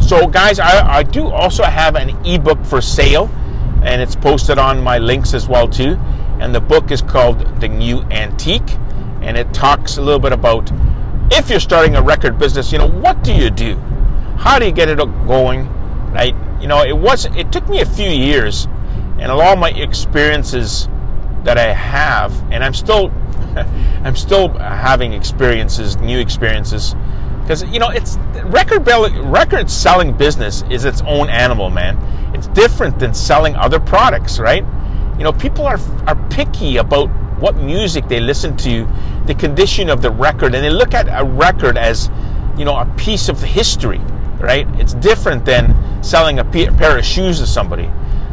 So, 0.00 0.26
guys, 0.26 0.58
I, 0.58 0.98
I 0.98 1.02
do 1.02 1.28
also 1.28 1.62
have 1.64 1.94
an 1.94 2.10
ebook 2.26 2.64
for 2.64 2.80
sale, 2.80 3.30
and 3.82 4.00
it's 4.00 4.16
posted 4.16 4.58
on 4.58 4.82
my 4.82 4.98
links 4.98 5.34
as 5.34 5.48
well 5.48 5.68
too. 5.68 5.98
and 6.40 6.54
the 6.54 6.60
book 6.60 6.90
is 6.90 7.02
called 7.02 7.60
The 7.60 7.68
New 7.68 8.00
Antique, 8.10 8.78
and 9.20 9.36
it 9.36 9.52
talks 9.52 9.98
a 9.98 10.02
little 10.02 10.18
bit 10.18 10.32
about 10.32 10.72
if 11.30 11.50
you're 11.50 11.60
starting 11.60 11.96
a 11.96 12.02
record 12.02 12.38
business, 12.38 12.72
you 12.72 12.78
know, 12.78 12.88
what 12.88 13.22
do 13.22 13.32
you 13.34 13.50
do? 13.50 13.76
How 14.36 14.58
do 14.58 14.66
you 14.66 14.72
get 14.72 14.88
it 14.88 14.98
going? 14.98 15.68
Right? 16.12 16.34
You 16.60 16.66
know, 16.66 16.82
it 16.82 16.96
was 16.96 17.26
it 17.36 17.52
took 17.52 17.68
me 17.68 17.80
a 17.80 17.86
few 17.86 18.08
years 18.08 18.66
and 19.18 19.30
a 19.30 19.34
lot 19.34 19.52
of 19.52 19.58
my 19.58 19.70
experiences 19.70 20.88
that 21.44 21.58
I 21.58 21.72
have, 21.72 22.32
and 22.52 22.64
I'm 22.64 22.74
still 22.74 23.12
I'm 24.04 24.16
still 24.16 24.48
having 24.48 25.12
experiences, 25.12 25.96
new 25.98 26.18
experiences 26.18 26.94
because 27.50 27.64
you 27.64 27.80
know 27.80 27.88
it's 27.88 28.16
record 28.44 28.86
record 28.86 29.68
selling 29.68 30.16
business 30.16 30.62
is 30.70 30.84
its 30.84 31.02
own 31.02 31.28
animal 31.28 31.68
man 31.68 31.98
it's 32.32 32.46
different 32.48 32.96
than 33.00 33.12
selling 33.12 33.56
other 33.56 33.80
products 33.80 34.38
right 34.38 34.64
you 35.18 35.24
know 35.24 35.32
people 35.32 35.66
are 35.66 35.80
are 36.06 36.14
picky 36.28 36.76
about 36.76 37.08
what 37.40 37.56
music 37.56 38.06
they 38.06 38.20
listen 38.20 38.56
to 38.56 38.86
the 39.30 39.34
condition 39.36 39.88
of 39.88 40.02
the 40.02 40.10
record 40.10 40.54
and 40.54 40.64
they 40.64 40.70
look 40.70 40.92
at 40.92 41.06
a 41.08 41.24
record 41.24 41.78
as 41.78 42.10
you 42.58 42.64
know 42.64 42.76
a 42.76 42.94
piece 42.96 43.28
of 43.28 43.40
history 43.40 44.00
right? 44.40 44.66
It's 44.80 44.94
different 44.94 45.44
than 45.44 46.02
selling 46.02 46.38
a 46.38 46.44
pair 46.44 46.98
of 46.98 47.04
shoes 47.04 47.40
to 47.40 47.46
somebody. 47.46 47.90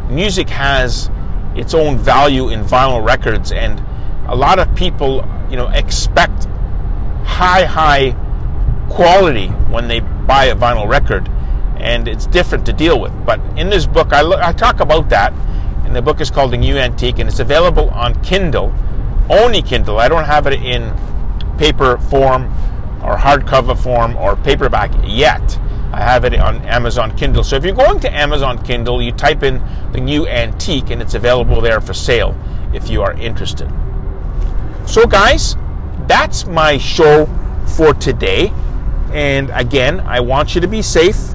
Music 0.09 0.49
has 0.49 1.11
its 1.55 1.73
own 1.73 1.97
value 1.97 2.49
in 2.49 2.63
vinyl 2.63 3.05
records 3.05 3.51
and 3.51 3.83
a 4.27 4.35
lot 4.35 4.57
of 4.57 4.73
people 4.75 5.27
you 5.49 5.57
know 5.57 5.67
expect 5.67 6.45
high 7.25 7.65
high 7.65 8.15
quality 8.89 9.47
when 9.69 9.87
they 9.87 9.99
buy 9.99 10.45
a 10.45 10.55
vinyl 10.55 10.87
record, 10.87 11.29
and 11.77 12.07
it's 12.07 12.25
different 12.25 12.65
to 12.65 12.73
deal 12.73 12.99
with. 12.99 13.13
But 13.25 13.39
in 13.57 13.69
this 13.69 13.85
book, 13.85 14.11
I, 14.11 14.21
I 14.41 14.51
talk 14.53 14.79
about 14.79 15.09
that, 15.09 15.33
and 15.85 15.95
the 15.95 16.01
book 16.01 16.21
is 16.21 16.31
called 16.31 16.51
The 16.51 16.57
New 16.57 16.77
Antique, 16.77 17.19
and 17.19 17.29
it's 17.29 17.39
available 17.39 17.89
on 17.89 18.21
Kindle, 18.23 18.73
only 19.29 19.61
Kindle. 19.61 19.99
I 19.99 20.07
don't 20.07 20.25
have 20.25 20.47
it 20.47 20.61
in 20.61 20.93
paper 21.57 21.97
form 21.97 22.45
or 23.03 23.15
hardcover 23.15 23.77
form 23.77 24.15
or 24.15 24.35
paperback 24.35 24.91
yet. 25.05 25.59
I 25.91 26.01
have 26.01 26.25
it 26.25 26.35
on 26.35 26.61
Amazon 26.63 27.15
Kindle. 27.17 27.43
So 27.43 27.55
if 27.55 27.63
you're 27.63 27.75
going 27.75 27.99
to 28.01 28.13
Amazon 28.13 28.61
Kindle, 28.63 29.01
you 29.01 29.11
type 29.11 29.43
in 29.43 29.63
the 29.93 30.01
new 30.01 30.27
antique 30.27 30.89
and 30.89 31.01
it's 31.01 31.13
available 31.13 31.61
there 31.61 31.79
for 31.79 31.93
sale 31.93 32.37
if 32.73 32.89
you 32.89 33.01
are 33.01 33.13
interested. 33.13 33.71
So, 34.85 35.05
guys, 35.05 35.55
that's 36.07 36.45
my 36.45 36.77
show 36.77 37.25
for 37.75 37.93
today. 37.93 38.51
And 39.11 39.49
again, 39.53 40.01
I 40.01 40.19
want 40.19 40.55
you 40.55 40.61
to 40.61 40.67
be 40.67 40.81
safe. 40.81 41.33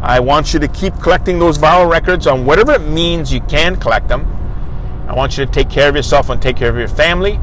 I 0.00 0.20
want 0.20 0.52
you 0.52 0.60
to 0.60 0.68
keep 0.68 0.94
collecting 1.00 1.38
those 1.38 1.58
vinyl 1.58 1.90
records 1.90 2.26
on 2.26 2.44
whatever 2.44 2.72
it 2.72 2.82
means 2.82 3.32
you 3.32 3.40
can 3.42 3.76
collect 3.76 4.08
them. 4.08 4.26
I 5.12 5.14
want 5.14 5.36
you 5.36 5.44
to 5.44 5.52
take 5.52 5.68
care 5.68 5.90
of 5.90 5.94
yourself 5.94 6.30
and 6.30 6.40
take 6.40 6.56
care 6.56 6.70
of 6.70 6.76
your 6.78 6.88
family. 6.88 7.38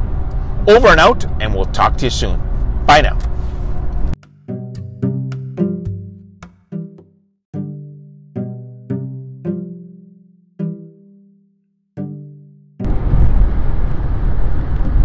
Over 0.68 0.88
and 0.88 1.00
out, 1.00 1.26
and 1.40 1.54
we'll 1.54 1.66
talk 1.66 1.98
to 1.98 2.06
you 2.06 2.10
soon. 2.10 2.40
Bye 2.88 3.02
now. 3.02 3.20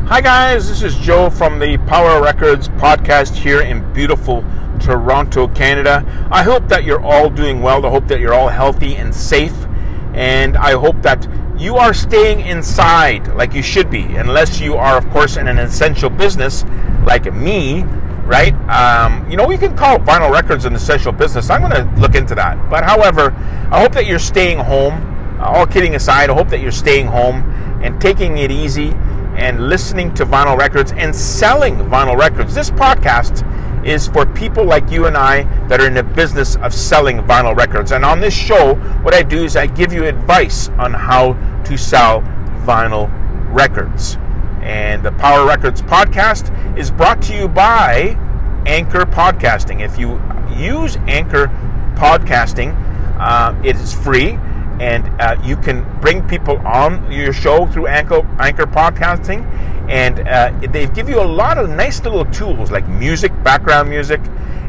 Hi, 0.07 0.23
guys, 0.23 0.67
this 0.67 0.83
is 0.83 0.97
Joe 0.97 1.29
from 1.29 1.59
the 1.59 1.77
Power 1.87 2.23
Records 2.23 2.71
podcast 2.71 3.35
here 3.35 3.61
in 3.61 3.93
beautiful 3.93 4.43
Toronto, 4.81 5.49
Canada. 5.49 6.03
I 6.31 6.43
hope 6.43 6.69
that 6.69 6.85
you're 6.85 7.03
all 7.03 7.29
doing 7.29 7.61
well. 7.61 7.85
I 7.85 7.91
hope 7.91 8.09
that 8.09 8.21
you're 8.21 8.33
all 8.33 8.49
healthy 8.49 8.97
and 8.97 9.15
safe. 9.15 9.67
And 10.15 10.57
I 10.57 10.73
hope 10.73 11.03
that 11.03 11.27
you 11.57 11.77
are 11.77 11.95
staying 11.95 12.41
inside 12.41 13.29
like 13.35 13.55
you 13.55 13.63
should 13.63 13.91
be, 13.91 14.03
unless 14.17 14.61
you 14.61 14.75
are, 14.75 14.97
of 14.97 15.09
course, 15.11 15.37
in 15.37 15.49
an 15.49 15.59
essential 15.59 16.11
business 16.11 16.65
like 17.05 17.33
me, 17.33 17.83
right? 18.25 18.55
Um, 18.69 19.31
you 19.31 19.37
know, 19.37 19.47
we 19.47 19.57
can 19.57 19.77
call 19.77 19.99
vinyl 19.99 20.33
records 20.33 20.65
an 20.65 20.75
essential 20.75 21.13
business. 21.13 21.51
I'm 21.51 21.61
going 21.61 21.73
to 21.73 22.01
look 22.01 22.15
into 22.15 22.35
that. 22.35 22.69
But 22.69 22.85
however, 22.85 23.33
I 23.71 23.81
hope 23.81 23.93
that 23.93 24.07
you're 24.07 24.19
staying 24.19 24.59
home. 24.59 25.11
All 25.41 25.67
kidding 25.67 25.95
aside, 25.95 26.31
I 26.31 26.35
hope 26.35 26.49
that 26.49 26.61
you're 26.61 26.73
staying 26.73 27.07
home 27.07 27.43
and 27.83 28.01
taking 28.01 28.39
it 28.39 28.51
easy 28.51 28.93
and 29.37 29.69
listening 29.69 30.15
to 30.15 30.25
vinyl 30.25 30.57
records 30.57 30.93
and 30.93 31.15
selling 31.15 31.77
vinyl 31.77 32.17
records. 32.19 32.55
This 32.55 32.71
podcast 32.71 33.43
is 33.85 34.09
for 34.09 34.27
people 34.27 34.65
like 34.65 34.91
you 34.91 35.07
and 35.07 35.17
I 35.17 35.43
that 35.69 35.81
are 35.81 35.87
in 35.87 35.95
the 35.95 36.03
business 36.03 36.57
of 36.57 36.73
selling 36.73 37.19
vinyl 37.19 37.57
records. 37.57 37.93
And 37.93 38.05
on 38.05 38.21
this 38.21 38.35
show, 38.35 38.75
what 39.03 39.15
I 39.15 39.23
do 39.23 39.45
is 39.45 39.57
I 39.57 39.67
give 39.67 39.93
you 39.93 40.07
advice 40.07 40.69
on 40.79 40.93
how 40.93 41.35
to 41.65 41.77
sell 41.77 42.23
vinyl 42.65 43.11
records. 43.53 44.17
And 44.63 45.03
the 45.03 45.13
Power 45.13 45.47
Records 45.47 45.83
podcast 45.83 46.79
is 46.79 46.91
brought 46.91 47.21
to 47.23 47.37
you 47.37 47.49
by 47.49 48.19
Anchor 48.67 49.05
Podcasting. 49.05 49.81
If 49.83 49.99
you 49.99 50.21
use 50.57 50.97
Anchor 51.07 51.49
Podcasting, 51.97 52.75
uh, 53.19 53.55
it 53.63 53.77
is 53.77 53.93
free 53.93 54.39
and 54.81 55.09
uh, 55.21 55.37
you 55.45 55.57
can 55.57 55.85
bring 56.01 56.27
people 56.27 56.59
on 56.67 57.11
your 57.11 57.33
show 57.33 57.67
through 57.67 57.87
Anchor, 57.87 58.27
Anchor 58.41 58.67
podcasting, 58.67 59.45
and 59.89 60.27
uh, 60.27 60.53
they 60.71 60.87
give 60.89 61.09
you 61.09 61.21
a 61.21 61.25
lot 61.25 61.59
of 61.59 61.69
nice 61.69 62.03
little 62.03 62.25
tools 62.27 62.71
like 62.71 62.89
music, 62.89 63.31
background 63.43 63.91
music, 63.91 64.21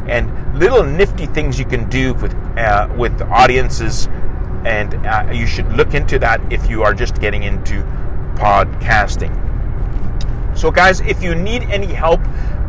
and 0.08 0.60
little 0.60 0.84
nifty 0.84 1.26
things 1.28 1.58
you 1.58 1.66
can 1.66 1.90
do 1.90 2.14
with 2.16 2.34
uh, 2.58 2.88
with 2.98 3.22
audiences. 3.24 4.08
And 4.66 4.96
uh, 5.06 5.30
you 5.32 5.46
should 5.46 5.72
look 5.74 5.94
into 5.94 6.18
that 6.20 6.42
if 6.52 6.70
you 6.70 6.82
are 6.84 6.94
just 6.94 7.22
getting 7.22 7.44
into 7.44 7.84
podcasting. 8.36 9.34
So, 10.58 10.72
guys, 10.72 11.02
if 11.02 11.22
you 11.22 11.36
need 11.36 11.64
any 11.64 11.88
help 11.88 12.22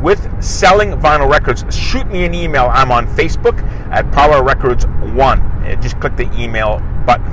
with 0.03 0.43
selling 0.43 0.91
vinyl 0.93 1.31
records, 1.31 1.65
shoot 1.75 2.07
me 2.09 2.25
an 2.25 2.35
email. 2.35 2.69
I'm 2.73 2.91
on 2.91 3.07
Facebook 3.07 3.63
at 3.91 4.11
Power 4.13 4.43
Records 4.43 4.87
One. 5.15 5.41
Uh, 5.41 5.75
just 5.81 5.99
click 6.01 6.17
the 6.17 6.31
email 6.39 6.81
button. 7.07 7.33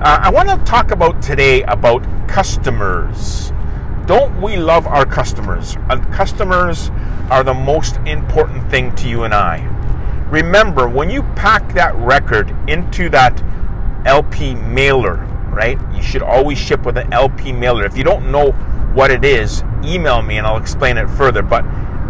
Uh, 0.00 0.20
I 0.22 0.30
want 0.30 0.48
to 0.48 0.56
talk 0.64 0.92
about 0.92 1.20
today 1.20 1.62
about 1.64 2.02
customers. 2.28 3.52
Don't 4.08 4.40
we 4.40 4.56
love 4.56 4.86
our 4.86 5.04
customers? 5.04 5.76
Customers 6.10 6.90
are 7.30 7.44
the 7.44 7.52
most 7.52 7.98
important 8.06 8.68
thing 8.70 8.94
to 8.96 9.08
you 9.08 9.24
and 9.24 9.34
I. 9.34 9.58
Remember, 10.30 10.88
when 10.88 11.10
you 11.10 11.22
pack 11.36 11.74
that 11.74 11.94
record 11.96 12.52
into 12.68 13.10
that 13.10 13.40
LP 14.06 14.54
mailer, 14.54 15.16
right? 15.50 15.78
You 15.94 16.02
should 16.02 16.22
always 16.22 16.56
ship 16.56 16.86
with 16.86 16.96
an 16.96 17.12
LP 17.12 17.52
mailer. 17.52 17.84
If 17.84 17.98
you 17.98 18.02
don't 18.02 18.32
know 18.32 18.52
what 18.94 19.10
it 19.10 19.26
is, 19.26 19.62
email 19.84 20.22
me 20.22 20.38
and 20.38 20.46
I'll 20.46 20.56
explain 20.56 20.96
it 20.96 21.08
further. 21.10 21.42
But 21.42 21.64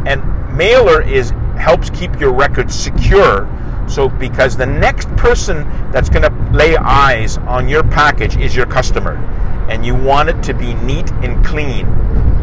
and 0.06 0.22
mailer 0.56 1.02
is 1.02 1.30
helps 1.56 1.90
keep 1.90 2.20
your 2.20 2.32
record 2.32 2.70
secure 2.70 3.48
so, 3.88 4.08
because 4.08 4.56
the 4.56 4.66
next 4.66 5.08
person 5.16 5.66
that's 5.90 6.10
going 6.10 6.22
to 6.22 6.52
lay 6.52 6.76
eyes 6.76 7.38
on 7.38 7.68
your 7.68 7.82
package 7.82 8.36
is 8.36 8.54
your 8.54 8.66
customer, 8.66 9.16
and 9.68 9.84
you 9.84 9.94
want 9.94 10.28
it 10.28 10.42
to 10.44 10.54
be 10.54 10.74
neat 10.74 11.10
and 11.22 11.44
clean. 11.44 11.86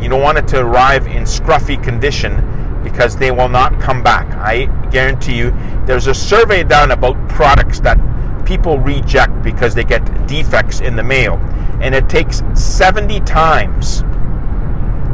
You 0.02 0.10
don't 0.10 0.22
want 0.22 0.38
it 0.38 0.48
to 0.50 0.60
arrive 0.60 1.08
in 1.08 1.24
scruffy 1.24 1.82
condition 1.84 2.82
because 2.84 3.18
they 3.18 3.32
will 3.32 3.50
not 3.50 3.80
come 3.82 4.04
back. 4.04 4.28
I 4.36 4.66
guarantee 4.92 5.38
you, 5.38 5.52
there's 5.86 6.08
a 6.08 6.14
survey 6.14 6.64
done 6.64 6.92
about 6.92 7.16
products 7.30 7.80
that 7.80 7.98
people 8.46 8.78
reject 8.80 9.42
because 9.42 9.74
they 9.74 9.84
get 9.84 10.28
defects 10.28 10.80
in 10.80 10.96
the 10.96 11.04
mail, 11.04 11.36
and 11.82 11.96
it 11.96 12.08
takes 12.08 12.44
70 12.54 13.20
times 13.22 14.04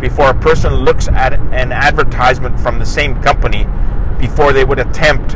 before 0.01 0.32
a 0.32 0.39
person 0.39 0.74
looks 0.74 1.08
at 1.08 1.34
an 1.34 1.72
advertisement 1.72 2.60
from 2.60 2.77
the 2.77 2.86
same 2.86 3.22
company 3.22 3.65
before 4.20 4.51
they 4.51 4.65
would 4.65 4.80
attempt 4.80 5.32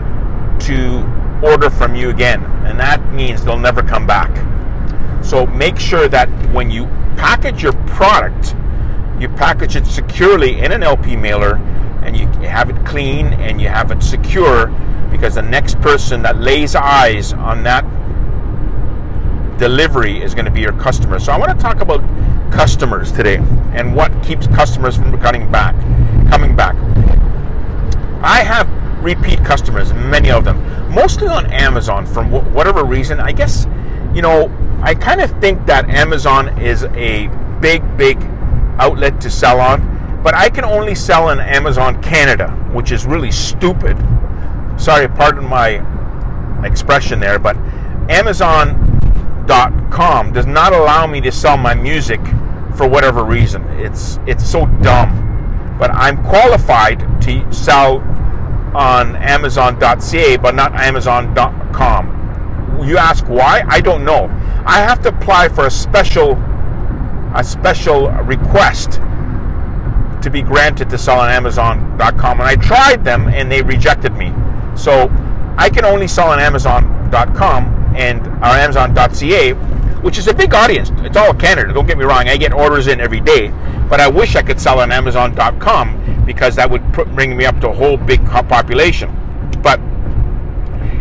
to 0.59 1.03
order 1.43 1.69
from 1.69 1.95
you 1.95 2.09
again, 2.09 2.43
and 2.65 2.79
that 2.79 3.13
means 3.13 3.45
they'll 3.45 3.57
never 3.57 3.81
come 3.81 4.05
back. 4.05 4.29
So 5.25 5.47
make 5.47 5.79
sure 5.79 6.07
that 6.09 6.29
when 6.53 6.69
you 6.69 6.85
package 7.17 7.63
your 7.63 7.73
product, 7.87 8.55
you 9.19 9.27
package 9.27 9.75
it 9.75 9.87
securely 9.87 10.59
in 10.59 10.71
an 10.71 10.83
LP 10.83 11.15
mailer 11.15 11.55
and 12.03 12.15
you 12.15 12.27
have 12.47 12.69
it 12.69 12.85
clean 12.85 13.33
and 13.33 13.59
you 13.59 13.67
have 13.67 13.89
it 13.89 14.03
secure 14.03 14.67
because 15.09 15.33
the 15.33 15.41
next 15.41 15.81
person 15.81 16.21
that 16.21 16.37
lays 16.37 16.75
eyes 16.75 17.33
on 17.33 17.63
that 17.63 17.83
delivery 19.57 20.21
is 20.21 20.35
going 20.35 20.45
to 20.45 20.51
be 20.51 20.61
your 20.61 20.73
customer. 20.73 21.17
So 21.17 21.31
I 21.31 21.39
want 21.39 21.51
to 21.51 21.57
talk 21.57 21.81
about 21.81 22.01
customers 22.51 23.11
today 23.11 23.37
and 23.73 23.95
what 23.95 24.11
keeps 24.23 24.45
customers 24.45 24.95
from 24.95 25.19
coming 25.19 25.49
back, 25.51 25.73
coming 26.29 26.55
back. 26.55 26.75
I 28.21 28.43
have 28.43 28.69
repeat 29.03 29.43
customers, 29.43 29.91
many 29.91 30.29
of 30.29 30.45
them, 30.45 30.57
mostly 30.93 31.27
on 31.27 31.47
Amazon 31.47 32.05
for 32.05 32.23
whatever 32.23 32.83
reason. 32.83 33.19
I 33.19 33.31
guess, 33.31 33.65
you 34.13 34.21
know, 34.21 34.51
I 34.85 34.93
kind 34.93 35.19
of 35.19 35.31
think 35.41 35.65
that 35.65 35.89
Amazon 35.89 36.59
is 36.59 36.83
a 36.83 37.27
big, 37.59 37.81
big 37.97 38.19
outlet 38.77 39.19
to 39.21 39.31
sell 39.31 39.59
on, 39.59 40.21
but 40.21 40.35
I 40.35 40.47
can 40.47 40.63
only 40.63 40.93
sell 40.93 41.29
on 41.29 41.39
Amazon 41.39 41.99
Canada, 42.03 42.51
which 42.71 42.91
is 42.91 43.07
really 43.07 43.31
stupid. 43.31 43.97
Sorry, 44.77 45.07
pardon 45.07 45.49
my 45.49 45.81
expression 46.63 47.19
there, 47.19 47.39
but 47.39 47.57
Amazon.com 48.09 48.73
does 50.33 50.45
not 50.45 50.71
allow 50.71 51.07
me 51.07 51.19
to 51.21 51.31
sell 51.31 51.57
my 51.57 51.73
music 51.73 52.19
for 52.75 52.87
whatever 52.87 53.23
reason. 53.23 53.63
It's 53.79 54.19
it's 54.27 54.47
so 54.47 54.67
dumb. 54.83 55.23
But 55.79 55.89
I'm 55.95 56.23
qualified 56.23 56.99
to 57.23 57.51
sell 57.51 58.03
on 58.75 59.15
Amazon.ca, 59.15 60.37
but 60.37 60.53
not 60.53 60.73
Amazon.com. 60.75 62.14
You 62.83 62.97
ask 62.97 63.25
why? 63.27 63.63
I 63.67 63.81
don't 63.81 64.03
know. 64.03 64.25
I 64.65 64.79
have 64.79 65.01
to 65.03 65.09
apply 65.09 65.49
for 65.49 65.67
a 65.67 65.71
special 65.71 66.33
a 67.35 67.43
special 67.43 68.09
request 68.23 68.93
to 70.21 70.29
be 70.31 70.41
granted 70.41 70.89
to 70.89 70.97
sell 70.97 71.19
on 71.19 71.29
Amazon.com, 71.29 72.39
and 72.39 72.47
I 72.47 72.55
tried 72.55 73.03
them 73.03 73.27
and 73.27 73.51
they 73.51 73.61
rejected 73.61 74.13
me. 74.13 74.33
So 74.75 75.09
I 75.57 75.69
can 75.69 75.85
only 75.85 76.07
sell 76.07 76.29
on 76.29 76.39
Amazon.com 76.39 77.93
and 77.95 78.25
or 78.27 78.55
Amazon.ca, 78.55 79.53
which 80.01 80.17
is 80.17 80.27
a 80.27 80.33
big 80.33 80.53
audience. 80.53 80.91
It's 80.97 81.17
all 81.17 81.33
Canada. 81.33 81.73
Don't 81.73 81.87
get 81.87 81.97
me 81.97 82.05
wrong. 82.05 82.27
I 82.27 82.37
get 82.37 82.53
orders 82.53 82.87
in 82.87 82.99
every 82.99 83.19
day, 83.19 83.49
but 83.89 83.99
I 83.99 84.07
wish 84.07 84.35
I 84.35 84.41
could 84.41 84.59
sell 84.59 84.79
on 84.79 84.91
Amazon.com 84.91 86.23
because 86.25 86.55
that 86.55 86.69
would 86.69 86.91
bring 86.91 87.35
me 87.37 87.45
up 87.45 87.59
to 87.61 87.69
a 87.69 87.73
whole 87.73 87.97
big 87.97 88.25
population. 88.25 89.24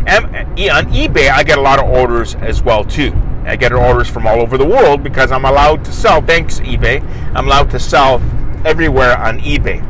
But 0.04 0.24
on 0.24 0.86
eBay, 0.92 1.30
I 1.30 1.42
get 1.42 1.58
a 1.58 1.60
lot 1.60 1.78
of 1.78 1.88
orders 1.88 2.34
as 2.36 2.62
well 2.62 2.84
too. 2.84 3.12
I 3.44 3.56
get 3.56 3.72
orders 3.72 4.08
from 4.08 4.26
all 4.26 4.40
over 4.40 4.56
the 4.56 4.64
world 4.64 5.02
because 5.02 5.30
I'm 5.30 5.44
allowed 5.44 5.84
to 5.84 5.92
sell. 5.92 6.22
Thanks 6.22 6.60
eBay, 6.60 7.02
I'm 7.34 7.46
allowed 7.46 7.70
to 7.70 7.78
sell 7.78 8.22
everywhere 8.64 9.18
on 9.18 9.38
eBay. 9.40 9.82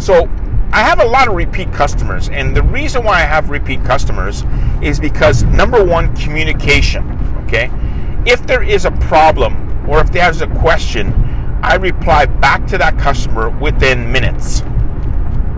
So 0.00 0.30
I 0.72 0.82
have 0.82 1.00
a 1.00 1.04
lot 1.04 1.28
of 1.28 1.34
repeat 1.34 1.72
customers, 1.72 2.28
and 2.28 2.56
the 2.56 2.62
reason 2.62 3.04
why 3.04 3.16
I 3.16 3.24
have 3.24 3.50
repeat 3.50 3.84
customers 3.84 4.44
is 4.80 5.00
because 5.00 5.42
number 5.42 5.84
one, 5.84 6.14
communication. 6.16 7.04
Okay, 7.44 7.70
if 8.24 8.46
there 8.46 8.62
is 8.62 8.84
a 8.84 8.92
problem 8.92 9.88
or 9.88 10.00
if 10.00 10.12
there's 10.12 10.40
a 10.40 10.46
question, 10.46 11.12
I 11.62 11.74
reply 11.74 12.26
back 12.26 12.66
to 12.68 12.78
that 12.78 12.98
customer 12.98 13.50
within 13.50 14.10
minutes. 14.10 14.62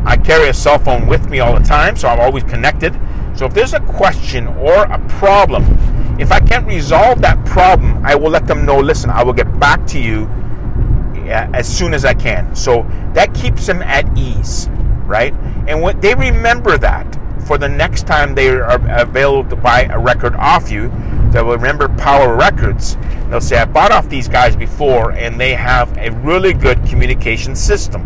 I 0.04 0.16
carry 0.16 0.48
a 0.48 0.54
cell 0.54 0.78
phone 0.78 1.06
with 1.06 1.28
me 1.28 1.40
all 1.40 1.58
the 1.58 1.64
time, 1.64 1.96
so 1.96 2.08
I'm 2.08 2.20
always 2.20 2.44
connected. 2.44 2.98
So 3.34 3.46
if 3.46 3.54
there's 3.54 3.72
a 3.72 3.80
question 3.80 4.46
or 4.48 4.84
a 4.84 4.98
problem, 5.08 5.64
if 6.20 6.30
I 6.32 6.40
can't 6.40 6.66
resolve 6.66 7.20
that 7.22 7.44
problem, 7.46 8.04
I 8.04 8.14
will 8.14 8.30
let 8.30 8.46
them 8.46 8.64
know 8.66 8.78
listen, 8.78 9.10
I 9.10 9.22
will 9.22 9.32
get 9.32 9.58
back 9.58 9.86
to 9.88 10.00
you 10.00 10.28
as 11.26 11.66
soon 11.66 11.94
as 11.94 12.04
I 12.04 12.14
can. 12.14 12.54
So 12.54 12.82
that 13.14 13.32
keeps 13.32 13.66
them 13.66 13.80
at 13.82 14.06
ease, 14.18 14.68
right? 15.04 15.32
And 15.66 15.80
when 15.80 15.98
they 16.00 16.14
remember 16.14 16.76
that 16.78 17.18
for 17.46 17.58
the 17.58 17.68
next 17.68 18.06
time 18.06 18.34
they 18.34 18.48
are 18.50 18.78
available 19.00 19.48
to 19.50 19.56
buy 19.56 19.82
a 19.84 19.98
record 19.98 20.34
off 20.36 20.70
you, 20.70 20.92
they'll 21.30 21.46
remember 21.46 21.88
Power 21.88 22.36
Records. 22.36 22.96
They'll 23.30 23.40
say, 23.40 23.56
I 23.56 23.64
bought 23.64 23.92
off 23.92 24.08
these 24.08 24.28
guys 24.28 24.54
before, 24.54 25.12
and 25.12 25.40
they 25.40 25.54
have 25.54 25.96
a 25.96 26.10
really 26.10 26.52
good 26.52 26.84
communication 26.86 27.56
system, 27.56 28.02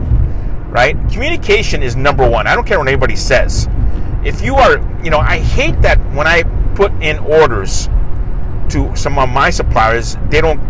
right? 0.77 0.95
Communication 1.11 1.83
is 1.83 1.97
number 1.97 2.29
one. 2.29 2.47
I 2.47 2.55
don't 2.55 2.67
care 2.67 2.79
what 2.79 2.87
anybody 2.87 3.17
says. 3.17 3.67
If 4.23 4.43
you 4.43 4.57
are, 4.57 4.77
you 5.03 5.09
know, 5.09 5.21
I 5.21 5.39
hate 5.39 5.81
that 5.81 5.97
when 6.15 6.27
I 6.27 6.43
put 6.75 6.93
in 7.03 7.19
orders 7.21 7.89
to 8.69 8.95
some 8.95 9.19
of 9.19 9.31
my 9.31 9.49
suppliers, 9.49 10.19
they 10.29 10.43
don't 10.43 10.61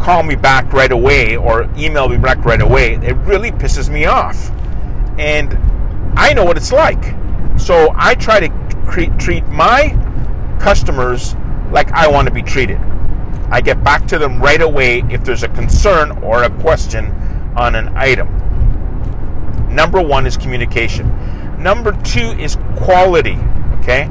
call 0.00 0.22
me 0.22 0.36
back 0.36 0.72
right 0.72 0.92
away 0.92 1.36
or 1.36 1.68
email 1.76 2.08
me 2.08 2.16
back 2.16 2.44
right 2.44 2.60
away. 2.60 2.94
It 3.02 3.16
really 3.26 3.50
pisses 3.50 3.92
me 3.92 4.04
off. 4.04 4.52
And 5.18 5.54
I 6.16 6.32
know 6.32 6.44
what 6.44 6.56
it's 6.56 6.70
like. 6.70 7.02
So 7.58 7.92
I 7.96 8.14
try 8.14 8.38
to 8.38 9.16
treat 9.18 9.44
my 9.48 9.98
customers 10.60 11.34
like 11.72 11.90
I 11.90 12.06
want 12.06 12.28
to 12.28 12.32
be 12.32 12.42
treated. 12.42 12.78
I 13.50 13.60
get 13.60 13.82
back 13.82 14.06
to 14.06 14.18
them 14.18 14.40
right 14.40 14.62
away 14.62 15.02
if 15.10 15.24
there's 15.24 15.42
a 15.42 15.48
concern 15.48 16.12
or 16.22 16.44
a 16.44 16.50
question 16.60 17.06
on 17.56 17.74
an 17.74 17.88
item. 17.96 18.43
Number 19.74 20.00
one 20.00 20.26
is 20.26 20.36
communication. 20.36 21.08
Number 21.62 21.92
two 22.02 22.30
is 22.38 22.56
quality. 22.76 23.38
Okay, 23.80 24.08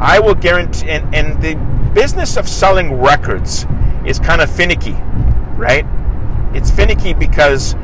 I 0.00 0.18
will 0.18 0.34
guarantee, 0.34 0.88
and, 0.88 1.14
and 1.14 1.40
the 1.42 1.54
business 1.94 2.36
of 2.36 2.48
selling 2.48 3.00
records 3.00 3.66
is 4.06 4.18
kind 4.18 4.40
of 4.40 4.50
finicky, 4.50 4.96
right? 5.56 5.86
It's 6.54 6.70
finicky 6.70 7.14
because 7.14 7.74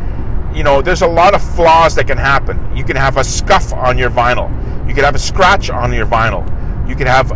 you 0.54 0.64
know 0.64 0.82
there's 0.82 1.02
a 1.02 1.06
lot 1.06 1.34
of 1.34 1.42
flaws 1.54 1.94
that 1.96 2.06
can 2.06 2.18
happen. 2.18 2.76
You 2.76 2.84
can 2.84 2.96
have 2.96 3.16
a 3.16 3.24
scuff 3.24 3.72
on 3.72 3.98
your 3.98 4.10
vinyl. 4.10 4.48
You 4.88 4.94
can 4.94 5.04
have 5.04 5.14
a 5.14 5.20
scratch 5.20 5.70
on 5.70 5.92
your 5.92 6.06
vinyl. 6.06 6.44
You 6.88 6.96
can 6.96 7.06
have 7.06 7.30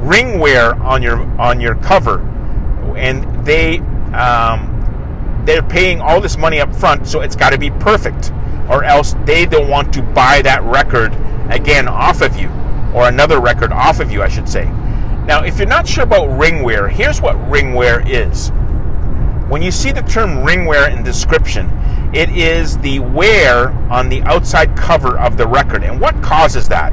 ring 0.00 0.38
wear 0.38 0.74
on 0.76 1.02
your 1.02 1.20
on 1.40 1.60
your 1.60 1.74
cover, 1.76 2.20
and 2.96 3.44
they 3.44 3.78
um, 4.14 4.74
they're 5.44 5.62
paying 5.62 6.00
all 6.00 6.20
this 6.20 6.36
money 6.36 6.60
up 6.60 6.74
front, 6.74 7.06
so 7.06 7.20
it's 7.20 7.36
got 7.36 7.50
to 7.50 7.58
be 7.58 7.70
perfect, 7.70 8.32
or 8.68 8.84
else 8.84 9.14
they 9.24 9.46
don't 9.46 9.68
want 9.68 9.92
to 9.94 10.02
buy 10.02 10.42
that 10.42 10.62
record 10.62 11.12
again 11.50 11.88
off 11.88 12.20
of 12.20 12.36
you, 12.36 12.48
or 12.94 13.08
another 13.08 13.40
record 13.40 13.72
off 13.72 14.00
of 14.00 14.10
you, 14.10 14.22
I 14.22 14.28
should 14.28 14.48
say. 14.48 14.64
Now, 15.26 15.44
if 15.44 15.58
you're 15.58 15.66
not 15.66 15.86
sure 15.86 16.04
about 16.04 16.26
ring 16.38 16.62
wear, 16.62 16.88
here's 16.88 17.20
what 17.20 17.34
ring 17.50 17.74
wear 17.74 18.06
is. 18.06 18.50
When 19.48 19.62
you 19.62 19.70
see 19.70 19.92
the 19.92 20.02
term 20.02 20.44
ring 20.44 20.66
wear 20.66 20.90
in 20.90 21.02
description, 21.02 21.70
it 22.14 22.30
is 22.30 22.78
the 22.78 23.00
wear 23.00 23.68
on 23.90 24.08
the 24.08 24.22
outside 24.22 24.76
cover 24.76 25.18
of 25.18 25.36
the 25.36 25.46
record. 25.46 25.84
And 25.84 26.00
what 26.00 26.22
causes 26.22 26.68
that? 26.68 26.92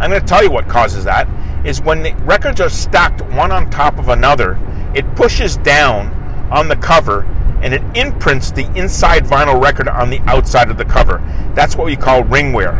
I'm 0.00 0.10
going 0.10 0.20
to 0.20 0.26
tell 0.26 0.42
you 0.42 0.50
what 0.50 0.68
causes 0.68 1.04
that 1.04 1.28
is 1.64 1.80
when 1.80 2.02
the 2.02 2.14
records 2.24 2.60
are 2.60 2.68
stacked 2.68 3.22
one 3.32 3.50
on 3.50 3.70
top 3.70 3.98
of 3.98 4.10
another, 4.10 4.58
it 4.94 5.04
pushes 5.16 5.56
down 5.58 6.08
on 6.52 6.68
the 6.68 6.76
cover 6.76 7.22
and 7.64 7.72
it 7.72 7.82
imprints 7.96 8.50
the 8.50 8.70
inside 8.78 9.24
vinyl 9.24 9.60
record 9.60 9.88
on 9.88 10.10
the 10.10 10.20
outside 10.26 10.70
of 10.70 10.76
the 10.76 10.84
cover. 10.84 11.18
That's 11.54 11.76
what 11.76 11.86
we 11.86 11.96
call 11.96 12.22
ring 12.24 12.52
wear. 12.52 12.72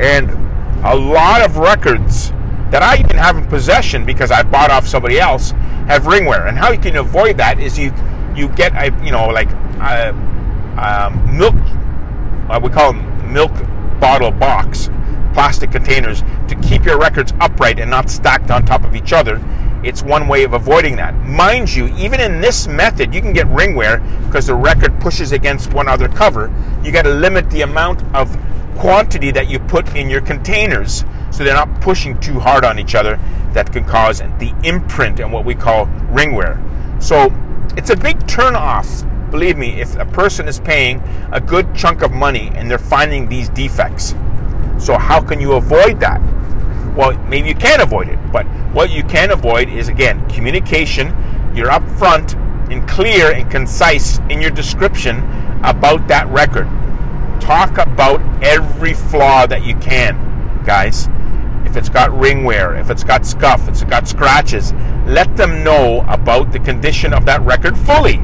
And 0.00 0.30
a 0.84 0.94
lot 0.94 1.40
of 1.40 1.56
records 1.56 2.30
that 2.70 2.82
I 2.82 2.98
even 2.98 3.16
have 3.16 3.38
in 3.38 3.46
possession 3.46 4.04
because 4.04 4.30
I 4.30 4.42
bought 4.42 4.70
off 4.70 4.86
somebody 4.86 5.18
else 5.18 5.52
have 5.88 6.06
ring 6.06 6.26
wear. 6.26 6.46
And 6.46 6.58
how 6.58 6.70
you 6.70 6.78
can 6.78 6.96
avoid 6.96 7.38
that 7.38 7.58
is 7.58 7.78
you 7.78 7.90
you 8.36 8.48
get 8.50 8.72
a 8.74 8.94
you 9.02 9.10
know 9.10 9.28
like 9.28 9.50
a, 9.80 10.10
a 10.76 11.10
milk 11.32 11.54
uh, 12.50 12.60
we 12.62 12.68
call 12.68 12.92
them 12.92 13.32
milk 13.32 13.52
bottle 13.98 14.30
box 14.30 14.90
plastic 15.32 15.70
containers 15.70 16.22
to 16.48 16.54
keep 16.62 16.84
your 16.84 16.98
records 16.98 17.32
upright 17.40 17.78
and 17.78 17.90
not 17.90 18.10
stacked 18.10 18.50
on 18.50 18.64
top 18.64 18.84
of 18.84 18.94
each 18.94 19.12
other. 19.12 19.36
It's 19.84 20.02
one 20.02 20.26
way 20.26 20.44
of 20.44 20.52
avoiding 20.54 20.96
that. 20.96 21.14
Mind 21.24 21.72
you, 21.72 21.86
even 21.96 22.20
in 22.20 22.40
this 22.40 22.66
method, 22.66 23.14
you 23.14 23.20
can 23.20 23.32
get 23.32 23.46
ring 23.48 23.74
wear 23.74 23.98
because 24.26 24.46
the 24.46 24.54
record 24.54 25.00
pushes 25.00 25.32
against 25.32 25.72
one 25.72 25.88
other 25.88 26.08
cover. 26.08 26.52
You 26.82 26.92
got 26.92 27.02
to 27.02 27.14
limit 27.14 27.48
the 27.50 27.62
amount 27.62 28.02
of 28.14 28.36
quantity 28.76 29.30
that 29.32 29.48
you 29.48 29.58
put 29.58 29.94
in 29.96 30.08
your 30.08 30.20
containers 30.20 31.04
so 31.30 31.44
they're 31.44 31.54
not 31.54 31.80
pushing 31.80 32.18
too 32.20 32.38
hard 32.38 32.64
on 32.64 32.78
each 32.78 32.94
other 32.94 33.18
that 33.52 33.72
can 33.72 33.84
cause 33.84 34.18
the 34.18 34.54
imprint 34.64 35.20
and 35.20 35.32
what 35.32 35.44
we 35.44 35.54
call 35.54 35.86
ring 36.10 36.34
wear. 36.34 36.60
So 37.00 37.32
it's 37.76 37.90
a 37.90 37.96
big 37.96 38.26
turn 38.26 38.56
off, 38.56 39.04
believe 39.30 39.56
me, 39.56 39.80
if 39.80 39.96
a 39.96 40.04
person 40.06 40.48
is 40.48 40.58
paying 40.60 41.00
a 41.32 41.40
good 41.40 41.74
chunk 41.74 42.02
of 42.02 42.12
money 42.12 42.50
and 42.54 42.70
they're 42.70 42.78
finding 42.78 43.28
these 43.28 43.48
defects. 43.50 44.14
So, 44.78 44.96
how 44.96 45.20
can 45.20 45.40
you 45.40 45.54
avoid 45.54 46.00
that? 46.00 46.20
Well, 46.96 47.16
maybe 47.28 47.48
you 47.48 47.54
can't 47.54 47.82
avoid 47.82 48.08
it, 48.08 48.17
but 48.32 48.46
what 48.72 48.90
you 48.90 49.02
can 49.04 49.30
avoid 49.30 49.68
is 49.68 49.88
again 49.88 50.28
communication. 50.28 51.08
You're 51.54 51.68
upfront 51.68 52.34
and 52.70 52.86
clear 52.88 53.32
and 53.32 53.50
concise 53.50 54.18
in 54.30 54.40
your 54.40 54.50
description 54.50 55.18
about 55.64 56.06
that 56.08 56.26
record. 56.28 56.68
Talk 57.40 57.78
about 57.78 58.20
every 58.42 58.94
flaw 58.94 59.46
that 59.46 59.64
you 59.64 59.74
can, 59.76 60.62
guys. 60.64 61.08
If 61.64 61.76
it's 61.76 61.88
got 61.88 62.12
ring 62.12 62.44
wear, 62.44 62.76
if 62.76 62.90
it's 62.90 63.04
got 63.04 63.26
scuff, 63.26 63.62
if 63.62 63.68
it's 63.70 63.84
got 63.84 64.06
scratches, 64.08 64.72
let 65.06 65.36
them 65.36 65.64
know 65.64 66.04
about 66.08 66.52
the 66.52 66.58
condition 66.58 67.12
of 67.12 67.24
that 67.26 67.40
record 67.42 67.76
fully, 67.76 68.18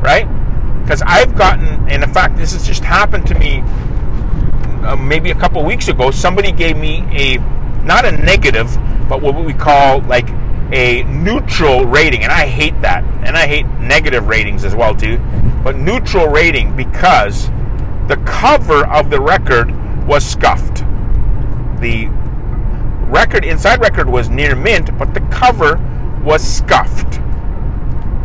right? 0.00 0.26
Because 0.82 1.02
I've 1.02 1.34
gotten, 1.36 1.66
and 1.88 2.02
in 2.02 2.12
fact, 2.12 2.36
this 2.36 2.52
has 2.52 2.66
just 2.66 2.84
happened 2.84 3.26
to 3.26 3.34
me 3.34 3.62
uh, 4.88 4.96
maybe 4.96 5.30
a 5.30 5.34
couple 5.34 5.62
weeks 5.64 5.88
ago, 5.88 6.10
somebody 6.10 6.52
gave 6.52 6.76
me 6.76 7.04
a 7.10 7.36
not 7.84 8.04
a 8.04 8.12
negative, 8.12 8.74
but 9.08 9.22
what 9.22 9.34
we 9.34 9.54
call 9.54 10.00
like 10.02 10.28
a 10.72 11.02
neutral 11.04 11.84
rating, 11.86 12.22
and 12.22 12.32
I 12.32 12.46
hate 12.46 12.80
that, 12.82 13.02
and 13.24 13.36
I 13.36 13.46
hate 13.46 13.66
negative 13.80 14.28
ratings 14.28 14.64
as 14.64 14.74
well 14.74 14.94
too. 14.94 15.18
But 15.64 15.76
neutral 15.76 16.28
rating 16.28 16.76
because 16.76 17.48
the 18.06 18.20
cover 18.26 18.86
of 18.86 19.10
the 19.10 19.20
record 19.20 19.70
was 20.06 20.24
scuffed. 20.24 20.78
The 21.80 22.08
record 23.08 23.44
inside 23.44 23.80
record 23.80 24.08
was 24.08 24.28
near 24.28 24.54
mint, 24.54 24.96
but 24.98 25.14
the 25.14 25.20
cover 25.30 25.76
was 26.22 26.42
scuffed. 26.42 27.18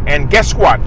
And 0.05 0.29
guess 0.29 0.53
what? 0.53 0.81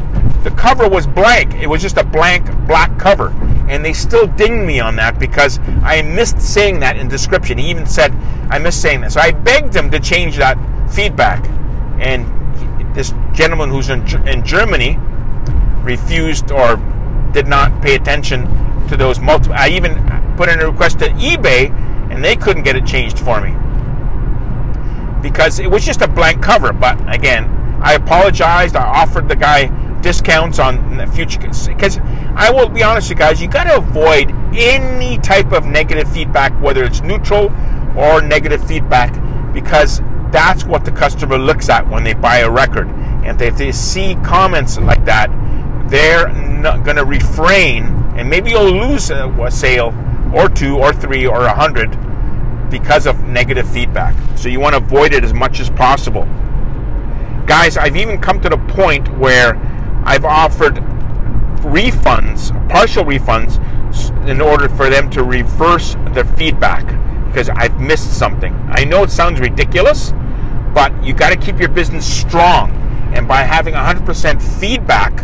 The 0.45 0.51
cover 0.51 0.89
was 0.89 1.07
blank. 1.07 1.55
It 1.55 1.67
was 1.67 1.81
just 1.81 1.97
a 1.97 2.05
blank 2.05 2.47
black 2.67 2.99
cover. 2.99 3.35
And 3.69 3.85
they 3.85 3.93
still 3.93 4.27
dinged 4.27 4.67
me 4.67 4.81
on 4.81 4.97
that 4.97 5.19
because 5.19 5.59
I 5.83 6.03
missed 6.03 6.41
saying 6.41 6.81
that 6.81 6.97
in 6.97 7.09
description. 7.09 7.59
He 7.59 7.69
even 7.71 7.87
said, 7.87 8.13
I 8.51 8.59
missed 8.59 8.81
saying 8.81 9.01
that. 9.01 9.13
So 9.13 9.21
I 9.21 9.33
begged 9.33 9.75
him 9.75 9.91
to 9.91 9.99
change 9.99 10.37
that 10.37 10.57
feedback. 10.91 11.45
And 12.01 12.27
this 12.95 13.13
gentleman 13.33 13.71
who's 13.71 13.89
in, 13.89 14.07
in 14.29 14.45
Germany 14.45 14.99
refused 15.83 16.51
or 16.51 16.77
did 17.33 17.47
not 17.47 17.83
pay 17.83 17.95
attention 17.95 18.45
to 18.89 18.97
those 18.97 19.21
multiple. 19.21 19.57
I 19.57 19.69
even 19.69 19.95
put 20.37 20.49
in 20.49 20.61
a 20.61 20.67
request 20.67 21.01
to 21.01 21.09
eBay, 21.11 21.71
and 22.11 22.25
they 22.25 22.37
couldn't 22.37 22.63
get 22.63 22.77
it 22.77 22.87
changed 22.87 23.19
for 23.19 23.41
me 23.41 23.55
because 25.23 25.59
it 25.59 25.71
was 25.71 25.85
just 25.85 26.03
a 26.03 26.09
blank 26.09 26.43
cover. 26.43 26.73
But 26.73 26.99
again, 27.13 27.45
I 27.83 27.95
apologized. 27.95 28.77
I 28.77 28.85
offered 28.85 29.29
the 29.29 29.37
guy 29.37 29.67
discounts 30.03 30.59
on 30.59 30.77
future 31.13 31.41
because 31.41 31.99
I 32.37 32.51
will 32.53 32.69
be 32.69 32.83
honest 32.83 33.09
with 33.09 33.19
you 33.19 33.25
guys, 33.25 33.41
you 33.41 33.49
got 33.49 33.65
to 33.65 33.77
avoid 33.79 34.31
any 34.55 35.19
type 35.19 35.53
of 35.53 35.65
negative 35.67 36.11
feedback, 36.13 36.53
whether 36.61 36.85
it's 36.85 37.01
neutral 37.01 37.53
or 37.97 38.23
negative 38.23 38.67
feedback, 38.67 39.13
because 39.53 40.01
that's 40.31 40.65
what 40.65 40.85
the 40.85 40.93
customer 40.93 41.39
looks 41.39 41.69
at 41.69 41.89
when 41.89 42.05
they 42.05 42.15
buy 42.15 42.39
a 42.39 42.51
record. 42.51 42.89
And 43.25 43.41
if 43.41 43.57
they 43.57 43.73
see 43.73 44.17
comments 44.25 44.79
like 44.79 45.05
that, 45.07 45.31
they're 45.89 46.29
not 46.33 46.85
going 46.85 46.97
to 46.97 47.05
refrain, 47.05 47.85
and 48.17 48.29
maybe 48.29 48.51
you'll 48.51 48.71
lose 48.71 49.11
a, 49.11 49.29
a 49.29 49.51
sale 49.51 49.95
or 50.35 50.49
two 50.49 50.79
or 50.79 50.93
three 50.93 51.27
or 51.27 51.45
a 51.45 51.55
hundred 51.55 51.91
because 52.71 53.07
of 53.07 53.23
negative 53.25 53.69
feedback. 53.71 54.15
So 54.37 54.49
you 54.49 54.61
want 54.61 54.75
to 54.75 54.83
avoid 54.83 55.15
it 55.15 55.25
as 55.25 55.33
much 55.33 55.61
as 55.61 55.71
possible. 55.71 56.25
Guys, 57.47 57.77
I've 57.77 57.97
even 57.97 58.21
come 58.21 58.41
to 58.41 58.49
the 58.49 58.59
point 58.59 59.09
where 59.19 59.55
I've 60.07 60.25
offered 60.25 60.77
refunds, 61.67 62.51
partial 62.71 63.05
refunds, 63.05 63.59
in 64.29 64.41
order 64.41 64.69
for 64.69 64.89
them 64.89 65.11
to 65.11 65.25
reverse 65.25 65.97
their 66.11 66.25
feedback 66.25 66.87
because 67.27 67.49
I've 67.51 67.79
missed 67.81 68.17
something. 68.17 68.55
I 68.71 68.85
know 68.85 69.03
it 69.03 69.11
sounds 69.11 69.41
ridiculous, 69.41 70.13
but 70.73 70.93
you 71.05 71.13
got 71.13 71.31
to 71.31 71.37
keep 71.37 71.59
your 71.59 71.69
business 71.69 72.07
strong. 72.07 72.71
And 73.15 73.27
by 73.27 73.43
having 73.43 73.75
100% 73.75 74.61
feedback, 74.61 75.17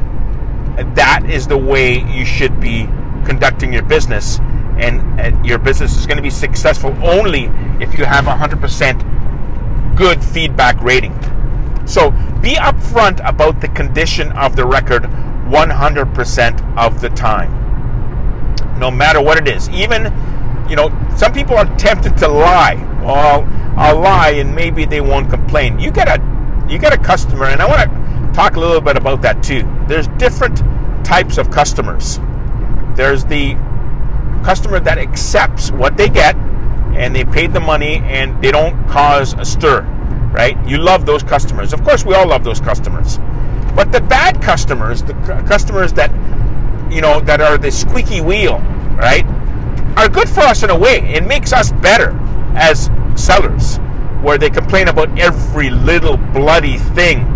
that 0.94 1.24
is 1.30 1.46
the 1.46 1.56
way 1.56 2.00
you 2.12 2.24
should 2.24 2.60
be 2.60 2.86
conducting 3.24 3.72
your 3.72 3.82
business 3.82 4.40
and 4.78 5.20
uh, 5.20 5.30
your 5.44 5.58
business 5.58 5.96
is 5.96 6.06
going 6.06 6.16
to 6.16 6.22
be 6.22 6.30
successful 6.30 6.90
only 7.04 7.44
if 7.80 7.96
you 7.96 8.04
have 8.04 8.24
100% 8.24 9.96
good 9.96 10.22
feedback 10.24 10.80
rating. 10.82 11.14
So 11.86 12.10
be 12.42 12.56
upfront 12.56 13.26
about 13.26 13.60
the 13.60 13.68
condition 13.68 14.32
of 14.32 14.56
the 14.56 14.66
record 14.66 15.04
100% 15.04 16.76
of 16.76 17.00
the 17.00 17.08
time. 17.10 18.78
No 18.78 18.90
matter 18.90 19.22
what 19.22 19.38
it 19.38 19.46
is. 19.46 19.68
Even, 19.70 20.12
you 20.68 20.74
know, 20.74 20.90
some 21.16 21.32
people 21.32 21.56
are 21.56 21.66
tempted 21.76 22.16
to 22.18 22.28
lie. 22.28 22.74
Well, 23.02 23.48
I'll 23.76 24.00
lie 24.00 24.30
and 24.30 24.54
maybe 24.54 24.84
they 24.84 25.00
won't 25.00 25.30
complain. 25.30 25.78
You 25.78 25.90
get 25.90 26.08
a 26.08 26.20
you 26.68 26.78
get 26.78 26.92
a 26.92 26.98
customer 26.98 27.46
and 27.46 27.60
I 27.60 27.66
want 27.66 27.90
to 27.90 28.32
talk 28.32 28.56
a 28.56 28.60
little 28.60 28.80
bit 28.80 28.96
about 28.96 29.22
that 29.22 29.42
too. 29.42 29.68
There's 29.88 30.08
different 30.08 30.58
types 31.04 31.38
of 31.38 31.50
customers. 31.50 32.18
There's 32.96 33.24
the 33.24 33.54
customer 34.42 34.80
that 34.80 34.98
accepts 34.98 35.70
what 35.70 35.96
they 35.96 36.08
get 36.08 36.36
and 36.94 37.14
they 37.14 37.24
paid 37.24 37.52
the 37.52 37.60
money 37.60 37.98
and 38.04 38.42
they 38.42 38.50
don't 38.50 38.86
cause 38.88 39.34
a 39.34 39.44
stir, 39.44 39.82
right? 40.32 40.56
You 40.66 40.78
love 40.78 41.06
those 41.06 41.22
customers. 41.22 41.72
Of 41.72 41.84
course, 41.84 42.04
we 42.04 42.14
all 42.14 42.26
love 42.26 42.42
those 42.42 42.60
customers. 42.60 43.18
But 43.76 43.92
the 43.92 44.00
bad 44.00 44.42
customers, 44.42 45.02
the 45.02 45.14
customers 45.46 45.92
that, 45.94 46.10
you 46.90 47.00
know, 47.00 47.20
that 47.20 47.40
are 47.40 47.58
the 47.58 47.70
squeaky 47.70 48.20
wheel, 48.20 48.58
right, 48.96 49.24
are 49.96 50.08
good 50.08 50.28
for 50.28 50.40
us 50.40 50.62
in 50.62 50.70
a 50.70 50.78
way. 50.78 50.98
It 51.14 51.26
makes 51.26 51.52
us 51.52 51.72
better 51.72 52.18
as 52.54 52.90
sellers, 53.14 53.76
where 54.22 54.38
they 54.38 54.50
complain 54.50 54.88
about 54.88 55.16
every 55.18 55.70
little 55.70 56.16
bloody 56.16 56.78
thing. 56.78 57.28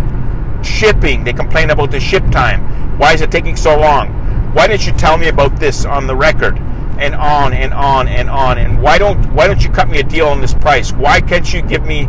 Shipping, 0.63 1.23
they 1.23 1.33
complain 1.33 1.69
about 1.69 1.91
the 1.91 1.99
ship 1.99 2.23
time. 2.31 2.97
Why 2.97 3.13
is 3.13 3.21
it 3.21 3.31
taking 3.31 3.55
so 3.55 3.79
long? 3.79 4.09
Why 4.53 4.67
didn't 4.67 4.87
you 4.87 4.93
tell 4.93 5.17
me 5.17 5.27
about 5.27 5.59
this 5.59 5.85
on 5.85 6.07
the 6.07 6.15
record? 6.15 6.59
and 6.99 7.13
on 7.13 7.53
and 7.53 7.73
on 7.73 8.07
and 8.07 8.27
on. 8.27 8.57
And 8.57 8.81
why 8.81 8.97
don't 8.97 9.23
why 9.33 9.45
don't 9.47 9.63
you 9.63 9.69
cut 9.69 9.87
me 9.87 9.99
a 9.99 10.03
deal 10.03 10.27
on 10.27 10.41
this 10.41 10.53
price? 10.53 10.91
Why 10.91 11.21
can't 11.21 11.53
you 11.53 11.61
give 11.61 11.85
me 11.85 12.07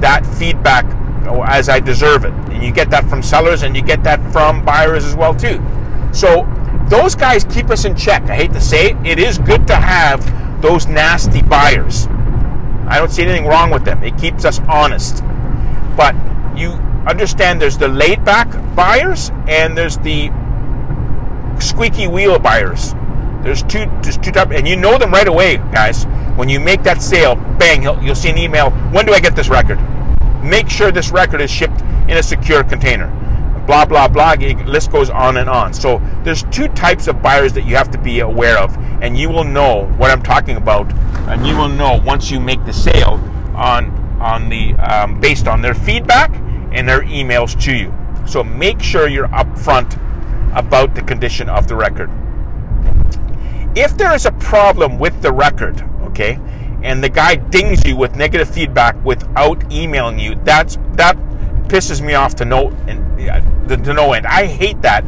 that 0.00 0.26
feedback 0.26 0.84
as 1.48 1.68
I 1.68 1.80
deserve 1.80 2.24
it? 2.24 2.32
And 2.50 2.62
you 2.62 2.72
get 2.72 2.90
that 2.90 3.08
from 3.08 3.22
sellers 3.22 3.62
and 3.62 3.76
you 3.76 3.82
get 3.82 4.02
that 4.04 4.20
from 4.32 4.64
buyers 4.64 5.04
as 5.04 5.14
well 5.14 5.34
too. 5.34 5.62
So 6.12 6.46
those 6.88 7.14
guys 7.14 7.44
keep 7.44 7.70
us 7.70 7.84
in 7.84 7.94
check. 7.94 8.22
I 8.24 8.34
hate 8.34 8.52
to 8.52 8.60
say 8.60 8.90
it, 8.90 9.06
it 9.06 9.18
is 9.18 9.38
good 9.38 9.66
to 9.68 9.76
have 9.76 10.20
those 10.60 10.86
nasty 10.86 11.42
buyers. 11.42 12.06
I 12.88 12.98
don't 12.98 13.10
see 13.10 13.22
anything 13.22 13.46
wrong 13.46 13.70
with 13.70 13.84
them. 13.84 14.02
It 14.02 14.18
keeps 14.18 14.44
us 14.44 14.58
honest. 14.68 15.22
But 15.96 16.14
you 16.56 16.70
understand 17.06 17.60
there's 17.60 17.78
the 17.78 17.88
laid 17.88 18.24
back 18.24 18.48
buyers 18.74 19.30
and 19.46 19.76
there's 19.76 19.96
the 19.98 20.30
squeaky 21.60 22.08
wheel 22.08 22.38
buyers. 22.38 22.94
There's 23.42 23.62
two, 23.62 23.86
there's 24.02 24.18
two 24.18 24.32
types, 24.32 24.52
and 24.54 24.68
you 24.68 24.76
know 24.76 24.98
them 24.98 25.12
right 25.12 25.28
away, 25.28 25.56
guys. 25.72 26.04
When 26.36 26.48
you 26.48 26.60
make 26.60 26.82
that 26.84 27.02
sale, 27.02 27.36
bang, 27.58 27.82
you'll, 27.82 28.14
see 28.14 28.30
an 28.30 28.38
email. 28.38 28.70
When 28.92 29.06
do 29.06 29.12
I 29.12 29.20
get 29.20 29.36
this 29.36 29.48
record? 29.48 29.78
Make 30.42 30.68
sure 30.68 30.90
this 30.90 31.10
record 31.10 31.40
is 31.40 31.50
shipped 31.50 31.80
in 32.08 32.16
a 32.16 32.22
secure 32.22 32.64
container. 32.64 33.08
Blah 33.66 33.84
blah 33.84 34.08
blah. 34.08 34.34
List 34.66 34.90
goes 34.90 35.10
on 35.10 35.36
and 35.36 35.48
on. 35.48 35.72
So 35.74 36.00
there's 36.24 36.42
two 36.44 36.68
types 36.68 37.06
of 37.08 37.22
buyers 37.22 37.52
that 37.52 37.66
you 37.66 37.76
have 37.76 37.90
to 37.90 37.98
be 37.98 38.20
aware 38.20 38.58
of, 38.58 38.76
and 39.02 39.16
you 39.16 39.28
will 39.28 39.44
know 39.44 39.86
what 39.96 40.10
I'm 40.10 40.22
talking 40.22 40.56
about, 40.56 40.92
and 41.28 41.46
you 41.46 41.56
will 41.56 41.68
know 41.68 42.00
once 42.04 42.30
you 42.30 42.40
make 42.40 42.64
the 42.64 42.72
sale 42.72 43.22
on 43.54 43.90
on 44.20 44.48
the 44.48 44.74
um, 44.74 45.20
based 45.20 45.46
on 45.46 45.62
their 45.62 45.74
feedback 45.74 46.34
and 46.72 46.88
their 46.88 47.02
emails 47.02 47.60
to 47.64 47.76
you. 47.76 47.94
So 48.26 48.42
make 48.42 48.80
sure 48.80 49.08
you're 49.08 49.28
upfront 49.28 49.98
about 50.56 50.94
the 50.94 51.02
condition 51.02 51.48
of 51.48 51.68
the 51.68 51.76
record 51.76 52.10
if 53.76 53.96
there 53.96 54.12
is 54.14 54.26
a 54.26 54.32
problem 54.32 54.98
with 54.98 55.22
the 55.22 55.32
record, 55.32 55.84
okay, 56.10 56.38
and 56.82 57.02
the 57.02 57.08
guy 57.08 57.36
dings 57.36 57.84
you 57.84 57.96
with 57.96 58.16
negative 58.16 58.48
feedback 58.48 59.02
without 59.04 59.70
emailing 59.72 60.18
you, 60.18 60.34
that's 60.44 60.78
that 60.92 61.16
pisses 61.68 62.00
me 62.00 62.14
off 62.14 62.34
to 62.36 62.44
no 62.44 62.68
and 62.86 63.18
to 63.68 63.94
no 63.94 64.12
end. 64.12 64.26
I 64.26 64.46
hate 64.46 64.80
that 64.82 65.02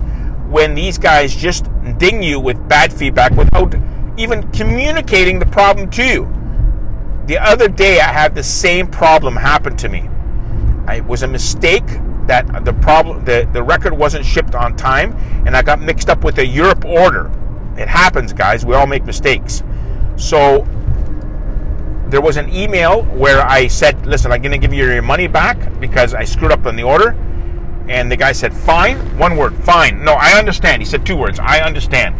when 0.48 0.74
these 0.74 0.98
guys 0.98 1.34
just 1.34 1.66
ding 1.98 2.22
you 2.22 2.38
with 2.40 2.68
bad 2.68 2.92
feedback 2.92 3.32
without 3.32 3.74
even 4.16 4.50
communicating 4.52 5.38
the 5.38 5.46
problem 5.46 5.90
to 5.90 6.04
you. 6.04 6.32
The 7.26 7.38
other 7.38 7.68
day, 7.68 8.00
I 8.00 8.12
had 8.12 8.34
the 8.34 8.42
same 8.42 8.86
problem 8.86 9.36
happen 9.36 9.76
to 9.78 9.88
me. 9.88 10.08
It 10.88 11.04
was 11.04 11.22
a 11.22 11.28
mistake 11.28 11.86
that 12.26 12.64
the 12.64 12.72
problem 12.74 13.24
the, 13.24 13.48
the 13.52 13.62
record 13.62 13.92
wasn't 13.92 14.24
shipped 14.24 14.54
on 14.54 14.76
time, 14.76 15.12
and 15.46 15.56
I 15.56 15.62
got 15.62 15.80
mixed 15.80 16.10
up 16.10 16.24
with 16.24 16.38
a 16.38 16.46
Europe 16.46 16.84
order 16.84 17.30
it 17.76 17.88
happens, 17.88 18.32
guys. 18.32 18.64
We 18.64 18.74
all 18.74 18.86
make 18.86 19.04
mistakes. 19.04 19.62
So 20.16 20.66
there 22.12 22.20
was 22.20 22.37
an 22.37 22.53
email 22.55 23.05
where 23.05 23.40
I 23.40 23.66
said, 23.68 24.05
listen, 24.05 24.33
I'm 24.33 24.42
going 24.42 24.53
to 24.53 24.59
give 24.59 24.75
you 24.75 24.85
your 24.85 25.01
money 25.01 25.27
back 25.29 25.81
because 25.81 26.12
I 26.12 26.25
screwed 26.25 26.53
up 26.53 26.66
on 26.66 26.77
the 26.77 26.83
order. 26.83 27.16
And 27.88 28.12
the 28.12 28.16
guy 28.16 28.33
said, 28.33 28.53
fine. 28.53 28.98
One 29.18 29.38
word, 29.38 29.55
fine. 29.64 30.05
No, 30.05 30.12
I 30.12 30.38
understand. 30.38 30.83
He 30.83 30.87
said 30.87 31.07
two 31.07 31.16
words, 31.16 31.40
I 31.40 31.61
understand. 31.61 32.14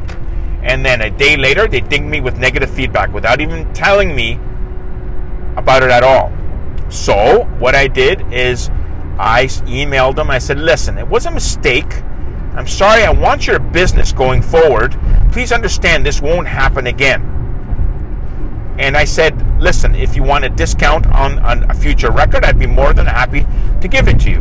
And 0.63 0.85
then 0.85 1.03
a 1.03 1.11
day 1.11 1.37
later, 1.37 1.69
they 1.69 1.81
dinged 1.81 2.09
me 2.09 2.23
with 2.23 2.39
negative 2.39 2.71
feedback 2.71 3.13
without 3.13 3.43
even 3.43 3.71
telling 3.75 4.17
me 4.17 4.41
about 5.57 5.83
it 5.83 5.91
at 5.91 6.03
all. 6.03 6.33
So 6.89 7.45
what 7.59 7.75
I 7.75 7.87
did 7.87 8.33
is 8.33 8.71
I 9.19 9.45
emailed 9.67 10.17
them. 10.17 10.31
I 10.31 10.39
said, 10.39 10.59
listen, 10.59 10.97
it 10.97 11.07
was 11.07 11.27
a 11.27 11.31
mistake. 11.31 12.03
I'm 12.55 12.67
sorry, 12.67 13.03
I 13.03 13.11
want 13.11 13.47
your 13.47 13.59
business 13.59 14.11
going 14.11 14.41
forward. 14.41 14.97
Please 15.33 15.53
understand 15.53 16.07
this 16.07 16.23
won't 16.23 16.49
happen 16.49 16.87
again. 16.87 17.29
And 18.79 18.97
I 18.97 19.05
said, 19.05 19.52
listen, 19.63 19.95
if 19.95 20.17
you 20.17 20.23
want 20.25 20.45
a 20.45 20.49
discount 20.49 21.07
on, 21.07 21.39
on 21.39 21.71
a 21.71 21.75
future 21.75 22.11
record, 22.11 22.45
I'd 22.45 22.59
be 22.59 22.67
more 22.67 22.93
than 22.93 23.07
happy 23.07 23.47
to 23.81 23.89
give 23.89 24.09
it 24.09 24.19
to 24.21 24.31
you. 24.31 24.41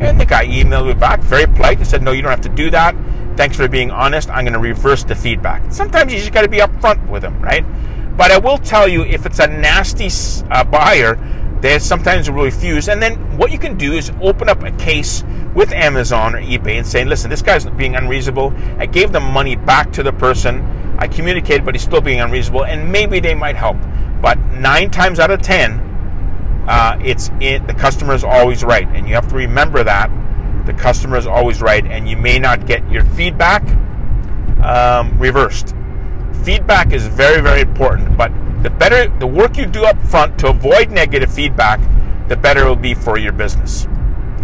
And 0.00 0.18
the 0.20 0.24
guy 0.24 0.46
emailed 0.46 0.86
me 0.86 0.94
back, 0.94 1.20
very 1.20 1.46
polite, 1.46 1.78
and 1.78 1.86
said, 1.86 2.02
no, 2.02 2.12
you 2.12 2.22
don't 2.22 2.30
have 2.30 2.40
to 2.42 2.48
do 2.48 2.70
that. 2.70 2.96
Thanks 3.36 3.56
for 3.56 3.68
being 3.68 3.90
honest. 3.90 4.30
I'm 4.30 4.44
going 4.44 4.54
to 4.54 4.58
reverse 4.58 5.04
the 5.04 5.14
feedback. 5.14 5.72
Sometimes 5.72 6.12
you 6.12 6.18
just 6.18 6.32
got 6.32 6.42
to 6.42 6.48
be 6.48 6.58
upfront 6.58 7.06
with 7.08 7.22
them, 7.22 7.40
right? 7.42 7.64
But 8.16 8.30
I 8.30 8.38
will 8.38 8.58
tell 8.58 8.88
you, 8.88 9.04
if 9.04 9.26
it's 9.26 9.40
a 9.40 9.46
nasty 9.46 10.08
uh, 10.50 10.64
buyer, 10.64 11.16
they 11.60 11.78
sometimes 11.78 12.30
will 12.30 12.44
refuse. 12.44 12.88
And 12.88 13.02
then 13.02 13.36
what 13.36 13.52
you 13.52 13.58
can 13.58 13.76
do 13.76 13.92
is 13.92 14.10
open 14.22 14.48
up 14.48 14.62
a 14.62 14.70
case 14.72 15.22
with 15.54 15.72
Amazon 15.72 16.34
or 16.34 16.40
eBay 16.40 16.78
and 16.78 16.86
say, 16.86 17.04
listen, 17.04 17.30
this 17.30 17.42
guy's 17.42 17.66
being 17.66 17.94
unreasonable. 17.94 18.54
I 18.78 18.86
gave 18.86 19.12
the 19.12 19.20
money 19.20 19.56
back 19.56 19.92
to 19.92 20.02
the 20.02 20.12
person. 20.12 20.60
I 20.98 21.08
communicated, 21.08 21.64
but 21.64 21.74
he's 21.74 21.82
still 21.82 22.00
being 22.00 22.20
unreasonable, 22.20 22.64
and 22.64 22.90
maybe 22.90 23.20
they 23.20 23.34
might 23.34 23.56
help. 23.56 23.76
But 24.20 24.38
nine 24.38 24.90
times 24.90 25.18
out 25.18 25.30
of 25.30 25.42
ten, 25.42 25.80
uh, 26.68 26.98
it's 27.02 27.30
it, 27.40 27.66
the 27.66 27.74
customer 27.74 28.14
is 28.14 28.24
always 28.24 28.64
right, 28.64 28.88
and 28.88 29.08
you 29.08 29.14
have 29.14 29.28
to 29.28 29.36
remember 29.36 29.84
that 29.84 30.10
the 30.66 30.72
customer 30.72 31.16
is 31.16 31.26
always 31.26 31.62
right, 31.62 31.84
and 31.86 32.08
you 32.08 32.16
may 32.16 32.38
not 32.38 32.66
get 32.66 32.88
your 32.90 33.04
feedback 33.04 33.62
um, 34.64 35.16
reversed. 35.18 35.74
Feedback 36.42 36.92
is 36.92 37.06
very, 37.06 37.40
very 37.40 37.60
important, 37.60 38.16
but 38.16 38.32
the 38.62 38.70
better 38.70 39.06
the 39.18 39.26
work 39.26 39.56
you 39.56 39.66
do 39.66 39.84
up 39.84 40.00
front 40.02 40.38
to 40.40 40.48
avoid 40.48 40.90
negative 40.90 41.32
feedback, 41.32 41.80
the 42.28 42.36
better 42.36 42.64
it 42.66 42.68
will 42.68 42.76
be 42.76 42.94
for 42.94 43.18
your 43.18 43.32
business. 43.32 43.86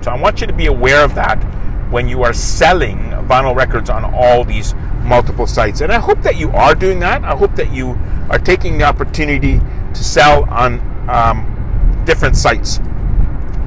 So 0.03 0.11
I 0.11 0.21
want 0.21 0.41
you 0.41 0.47
to 0.47 0.53
be 0.53 0.67
aware 0.67 1.05
of 1.05 1.15
that 1.17 1.43
when 1.91 2.09
you 2.09 2.23
are 2.23 2.33
selling 2.33 2.99
vinyl 3.29 3.55
records 3.55 3.91
on 3.91 4.05
all 4.15 4.45
these 4.45 4.75
multiple 5.03 5.47
sites. 5.47 5.81
And 5.81 5.93
I 5.93 5.99
hope 5.99 6.23
that 6.23 6.37
you 6.37 6.51
are 6.51 6.75
doing 6.75 7.01
that. 7.01 7.25
I 7.25 7.37
hope 7.37 7.55
that 7.57 7.73
you 7.73 7.99
are 8.33 8.39
taking 8.39 8.79
the 8.79 8.85
opportunity 8.85 9.59
to 9.59 10.03
sell 10.03 10.49
on 10.51 10.81
um, 11.09 12.03
different 12.05 12.37
sites. 12.37 12.81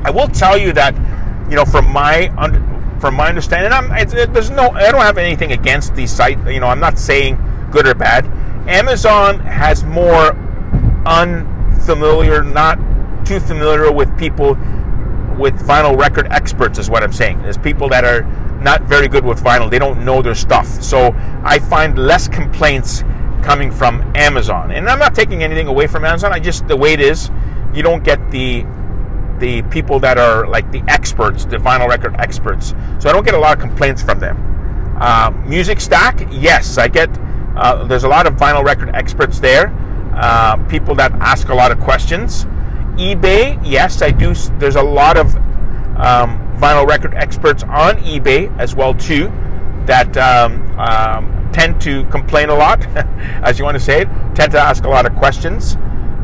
I 0.04 0.10
will 0.10 0.28
tell 0.28 0.58
you 0.58 0.74
that, 0.74 0.96
you 1.50 1.56
know, 1.56 1.66
from 1.66 1.90
my 1.92 2.30
from 3.00 3.14
my 3.14 3.30
understanding, 3.30 3.72
I'm, 3.72 3.92
it, 3.92 4.34
there's 4.34 4.50
no, 4.50 4.70
I 4.70 4.92
don't 4.92 5.02
have 5.02 5.20
anything 5.20 5.52
against 5.52 5.94
these 5.96 6.12
sites. 6.12 6.42
You 6.48 6.60
know, 6.60 6.68
I'm 6.68 6.80
not 6.80 6.98
saying 6.98 7.38
good 7.72 7.88
or 7.88 7.94
bad. 7.94 8.26
Amazon 8.68 9.40
has 9.42 9.84
more 9.84 10.32
unfamiliar, 11.06 12.42
not 12.42 12.80
too 13.26 13.40
familiar 13.40 13.92
with 13.92 14.18
people 14.18 14.58
with 15.38 15.54
vinyl 15.68 16.00
record 16.00 16.28
experts, 16.32 16.80
is 16.80 16.90
what 16.90 17.04
I'm 17.04 17.12
saying. 17.12 17.44
There's 17.44 17.58
people 17.58 17.90
that 17.90 18.06
are 18.06 18.24
not 18.62 18.84
very 18.84 19.08
good 19.08 19.26
with 19.26 19.44
vinyl. 19.44 19.70
They 19.70 19.78
don't 19.78 20.04
know 20.04 20.22
their 20.22 20.34
stuff. 20.34 20.68
So 20.82 21.14
I 21.44 21.60
find 21.60 22.00
less 22.00 22.28
complaints 22.28 23.04
coming 23.46 23.72
from 23.72 24.02
Amazon. 24.16 24.72
And 24.72 24.90
I'm 24.90 25.00
not 25.00 25.14
taking 25.14 25.44
anything 25.44 25.68
away 25.68 25.88
from 25.88 26.04
Amazon. 26.04 26.34
I 26.34 26.40
just 26.40 26.68
the 26.68 26.76
way 26.76 26.94
it 26.94 27.00
is, 27.00 27.30
you 27.74 27.84
don't 27.84 28.04
get 28.04 28.20
the 28.32 28.66
the 29.40 29.62
people 29.64 30.00
that 30.00 30.18
are 30.18 30.48
like 30.48 30.70
the 30.72 30.82
experts, 30.88 31.46
the 31.46 31.58
vinyl 31.58 31.88
record 31.88 32.16
experts. 32.18 32.74
So 33.00 33.10
I 33.10 33.14
don't 33.14 33.24
get 33.24 33.34
a 33.34 33.40
lot 33.40 33.54
of 33.56 33.60
complaints 33.60 34.02
from 34.02 34.20
them. 34.20 34.38
Uh, 35.00 35.32
Music 35.46 35.80
Stack, 35.80 36.28
yes, 36.32 36.78
I 36.78 36.88
get. 36.88 37.10
Uh, 37.56 37.86
there's 37.86 38.04
a 38.04 38.08
lot 38.08 38.26
of 38.28 38.34
vinyl 38.34 38.64
record 38.64 38.90
experts 38.96 39.40
there. 39.40 39.74
Uh, 40.16 40.58
people 40.68 40.96
that 40.96 41.12
ask 41.14 41.50
a 41.50 41.54
lot 41.54 41.72
of 41.72 41.80
questions. 41.80 42.46
eBay, 42.96 43.60
yes, 43.64 44.02
I 44.02 44.12
do. 44.12 44.34
There's 44.58 44.78
a 44.78 44.84
lot 44.84 45.18
of 45.18 45.36
um, 45.98 46.40
vinyl 46.58 46.88
record 46.88 47.14
experts 47.14 47.64
on 47.64 47.98
eBay 47.98 48.58
as 48.58 48.76
well 48.76 48.94
too 48.94 49.32
that 49.86 50.18
um, 50.18 50.80
um, 50.80 51.35
tend 51.56 51.80
to 51.80 52.04
complain 52.08 52.50
a 52.50 52.54
lot, 52.54 52.86
as 53.48 53.58
you 53.58 53.64
want 53.64 53.76
to 53.76 53.84
say 53.84 54.02
it, 54.02 54.10
tend 54.36 54.52
to 54.52 54.60
ask 54.60 54.84
a 54.84 54.90
lot 54.90 55.06
of 55.06 55.16
questions. 55.16 55.76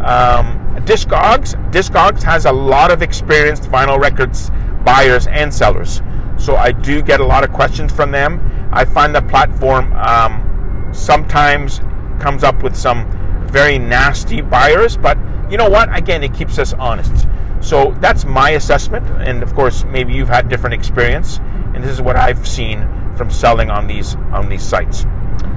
Um, 0.03 0.59
Discogs, 0.83 1.55
Discogs 1.71 2.21
has 2.23 2.43
a 2.43 2.51
lot 2.51 2.91
of 2.91 3.01
experienced 3.01 3.63
vinyl 3.63 3.97
records 3.97 4.51
buyers 4.83 5.27
and 5.27 5.53
sellers. 5.53 6.01
So 6.37 6.57
I 6.57 6.73
do 6.73 7.01
get 7.01 7.21
a 7.21 7.25
lot 7.25 7.45
of 7.45 7.53
questions 7.53 7.93
from 7.93 8.11
them. 8.11 8.41
I 8.73 8.83
find 8.83 9.15
the 9.15 9.21
platform 9.21 9.93
um, 9.93 10.89
sometimes 10.91 11.79
comes 12.19 12.43
up 12.43 12.61
with 12.61 12.75
some 12.75 13.07
very 13.47 13.79
nasty 13.79 14.41
buyers, 14.41 14.97
but 14.97 15.17
you 15.49 15.55
know 15.55 15.69
what? 15.69 15.95
Again, 15.97 16.23
it 16.23 16.33
keeps 16.33 16.59
us 16.59 16.73
honest. 16.73 17.25
So 17.61 17.95
that's 18.01 18.25
my 18.25 18.49
assessment, 18.51 19.05
and 19.25 19.43
of 19.43 19.53
course, 19.55 19.85
maybe 19.85 20.13
you've 20.13 20.29
had 20.29 20.49
different 20.49 20.73
experience, 20.73 21.39
and 21.73 21.81
this 21.81 21.91
is 21.91 22.01
what 22.01 22.17
I've 22.17 22.45
seen 22.45 22.85
from 23.15 23.29
selling 23.29 23.69
on 23.69 23.87
these 23.87 24.15
on 24.33 24.49
these 24.49 24.63
sites. 24.63 25.05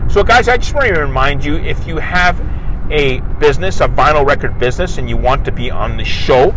So, 0.09 0.23
guys, 0.23 0.49
I 0.49 0.57
just 0.59 0.75
want 0.75 0.87
to 0.95 1.01
remind 1.01 1.45
you 1.45 1.57
if 1.57 1.87
you 1.89 1.97
have 1.97 2.41
a 2.91 3.21
business, 3.41 3.81
a 3.81 3.89
vinyl 3.89 4.25
record 4.25 4.59
business, 4.59 4.99
and 4.99 5.09
you 5.09 5.17
want 5.17 5.45
to 5.47 5.53
be 5.53 5.71
on 5.71 5.97
the 5.97 6.05
show, 6.05 6.55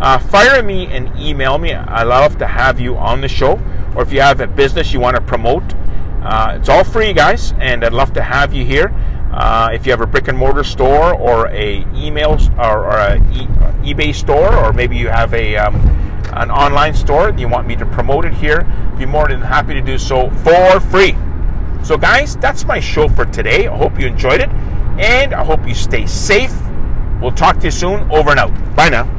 uh, 0.00 0.18
fire 0.18 0.62
me 0.62 0.86
and 0.88 1.10
email 1.18 1.56
me. 1.56 1.72
I 1.72 2.02
love 2.02 2.36
to 2.38 2.46
have 2.46 2.78
you 2.78 2.96
on 2.96 3.20
the 3.22 3.28
show. 3.28 3.58
Or 3.94 4.02
if 4.02 4.12
you 4.12 4.20
have 4.20 4.40
a 4.40 4.46
business 4.46 4.92
you 4.92 5.00
want 5.00 5.16
to 5.16 5.22
promote, 5.22 5.62
uh, 6.22 6.56
it's 6.58 6.68
all 6.68 6.84
free, 6.84 7.12
guys, 7.14 7.54
and 7.58 7.84
I'd 7.84 7.92
love 7.94 8.12
to 8.12 8.22
have 8.22 8.52
you 8.52 8.64
here. 8.64 8.92
Uh, 9.32 9.70
if 9.72 9.86
you 9.86 9.92
have 9.92 10.00
a 10.00 10.06
brick 10.06 10.28
and 10.28 10.36
mortar 10.36 10.64
store 10.64 11.14
or 11.14 11.46
a 11.48 11.86
email 11.94 12.38
or, 12.58 12.84
or 12.84 12.96
a 12.98 13.16
e- 13.32 13.94
eBay 13.94 14.14
store, 14.14 14.54
or 14.54 14.72
maybe 14.72 14.96
you 14.96 15.08
have 15.08 15.32
a 15.32 15.56
um, 15.56 15.76
an 16.34 16.50
online 16.50 16.94
store 16.94 17.28
and 17.28 17.40
you 17.40 17.48
want 17.48 17.66
me 17.66 17.74
to 17.76 17.86
promote 17.86 18.24
it 18.24 18.34
here, 18.34 18.66
be 18.98 19.06
more 19.06 19.28
than 19.28 19.40
happy 19.40 19.74
to 19.74 19.80
do 19.80 19.96
so 19.96 20.28
for 20.30 20.80
free. 20.80 21.16
So, 21.82 21.96
guys, 21.96 22.36
that's 22.36 22.64
my 22.64 22.80
show 22.80 23.08
for 23.08 23.24
today. 23.24 23.66
I 23.66 23.76
hope 23.76 23.98
you 23.98 24.06
enjoyed 24.06 24.40
it 24.40 24.50
and 24.98 25.32
I 25.32 25.44
hope 25.44 25.66
you 25.66 25.74
stay 25.74 26.06
safe. 26.06 26.54
We'll 27.20 27.32
talk 27.32 27.58
to 27.60 27.66
you 27.66 27.70
soon. 27.70 28.10
Over 28.10 28.30
and 28.30 28.40
out. 28.40 28.76
Bye 28.76 28.88
now. 28.90 29.17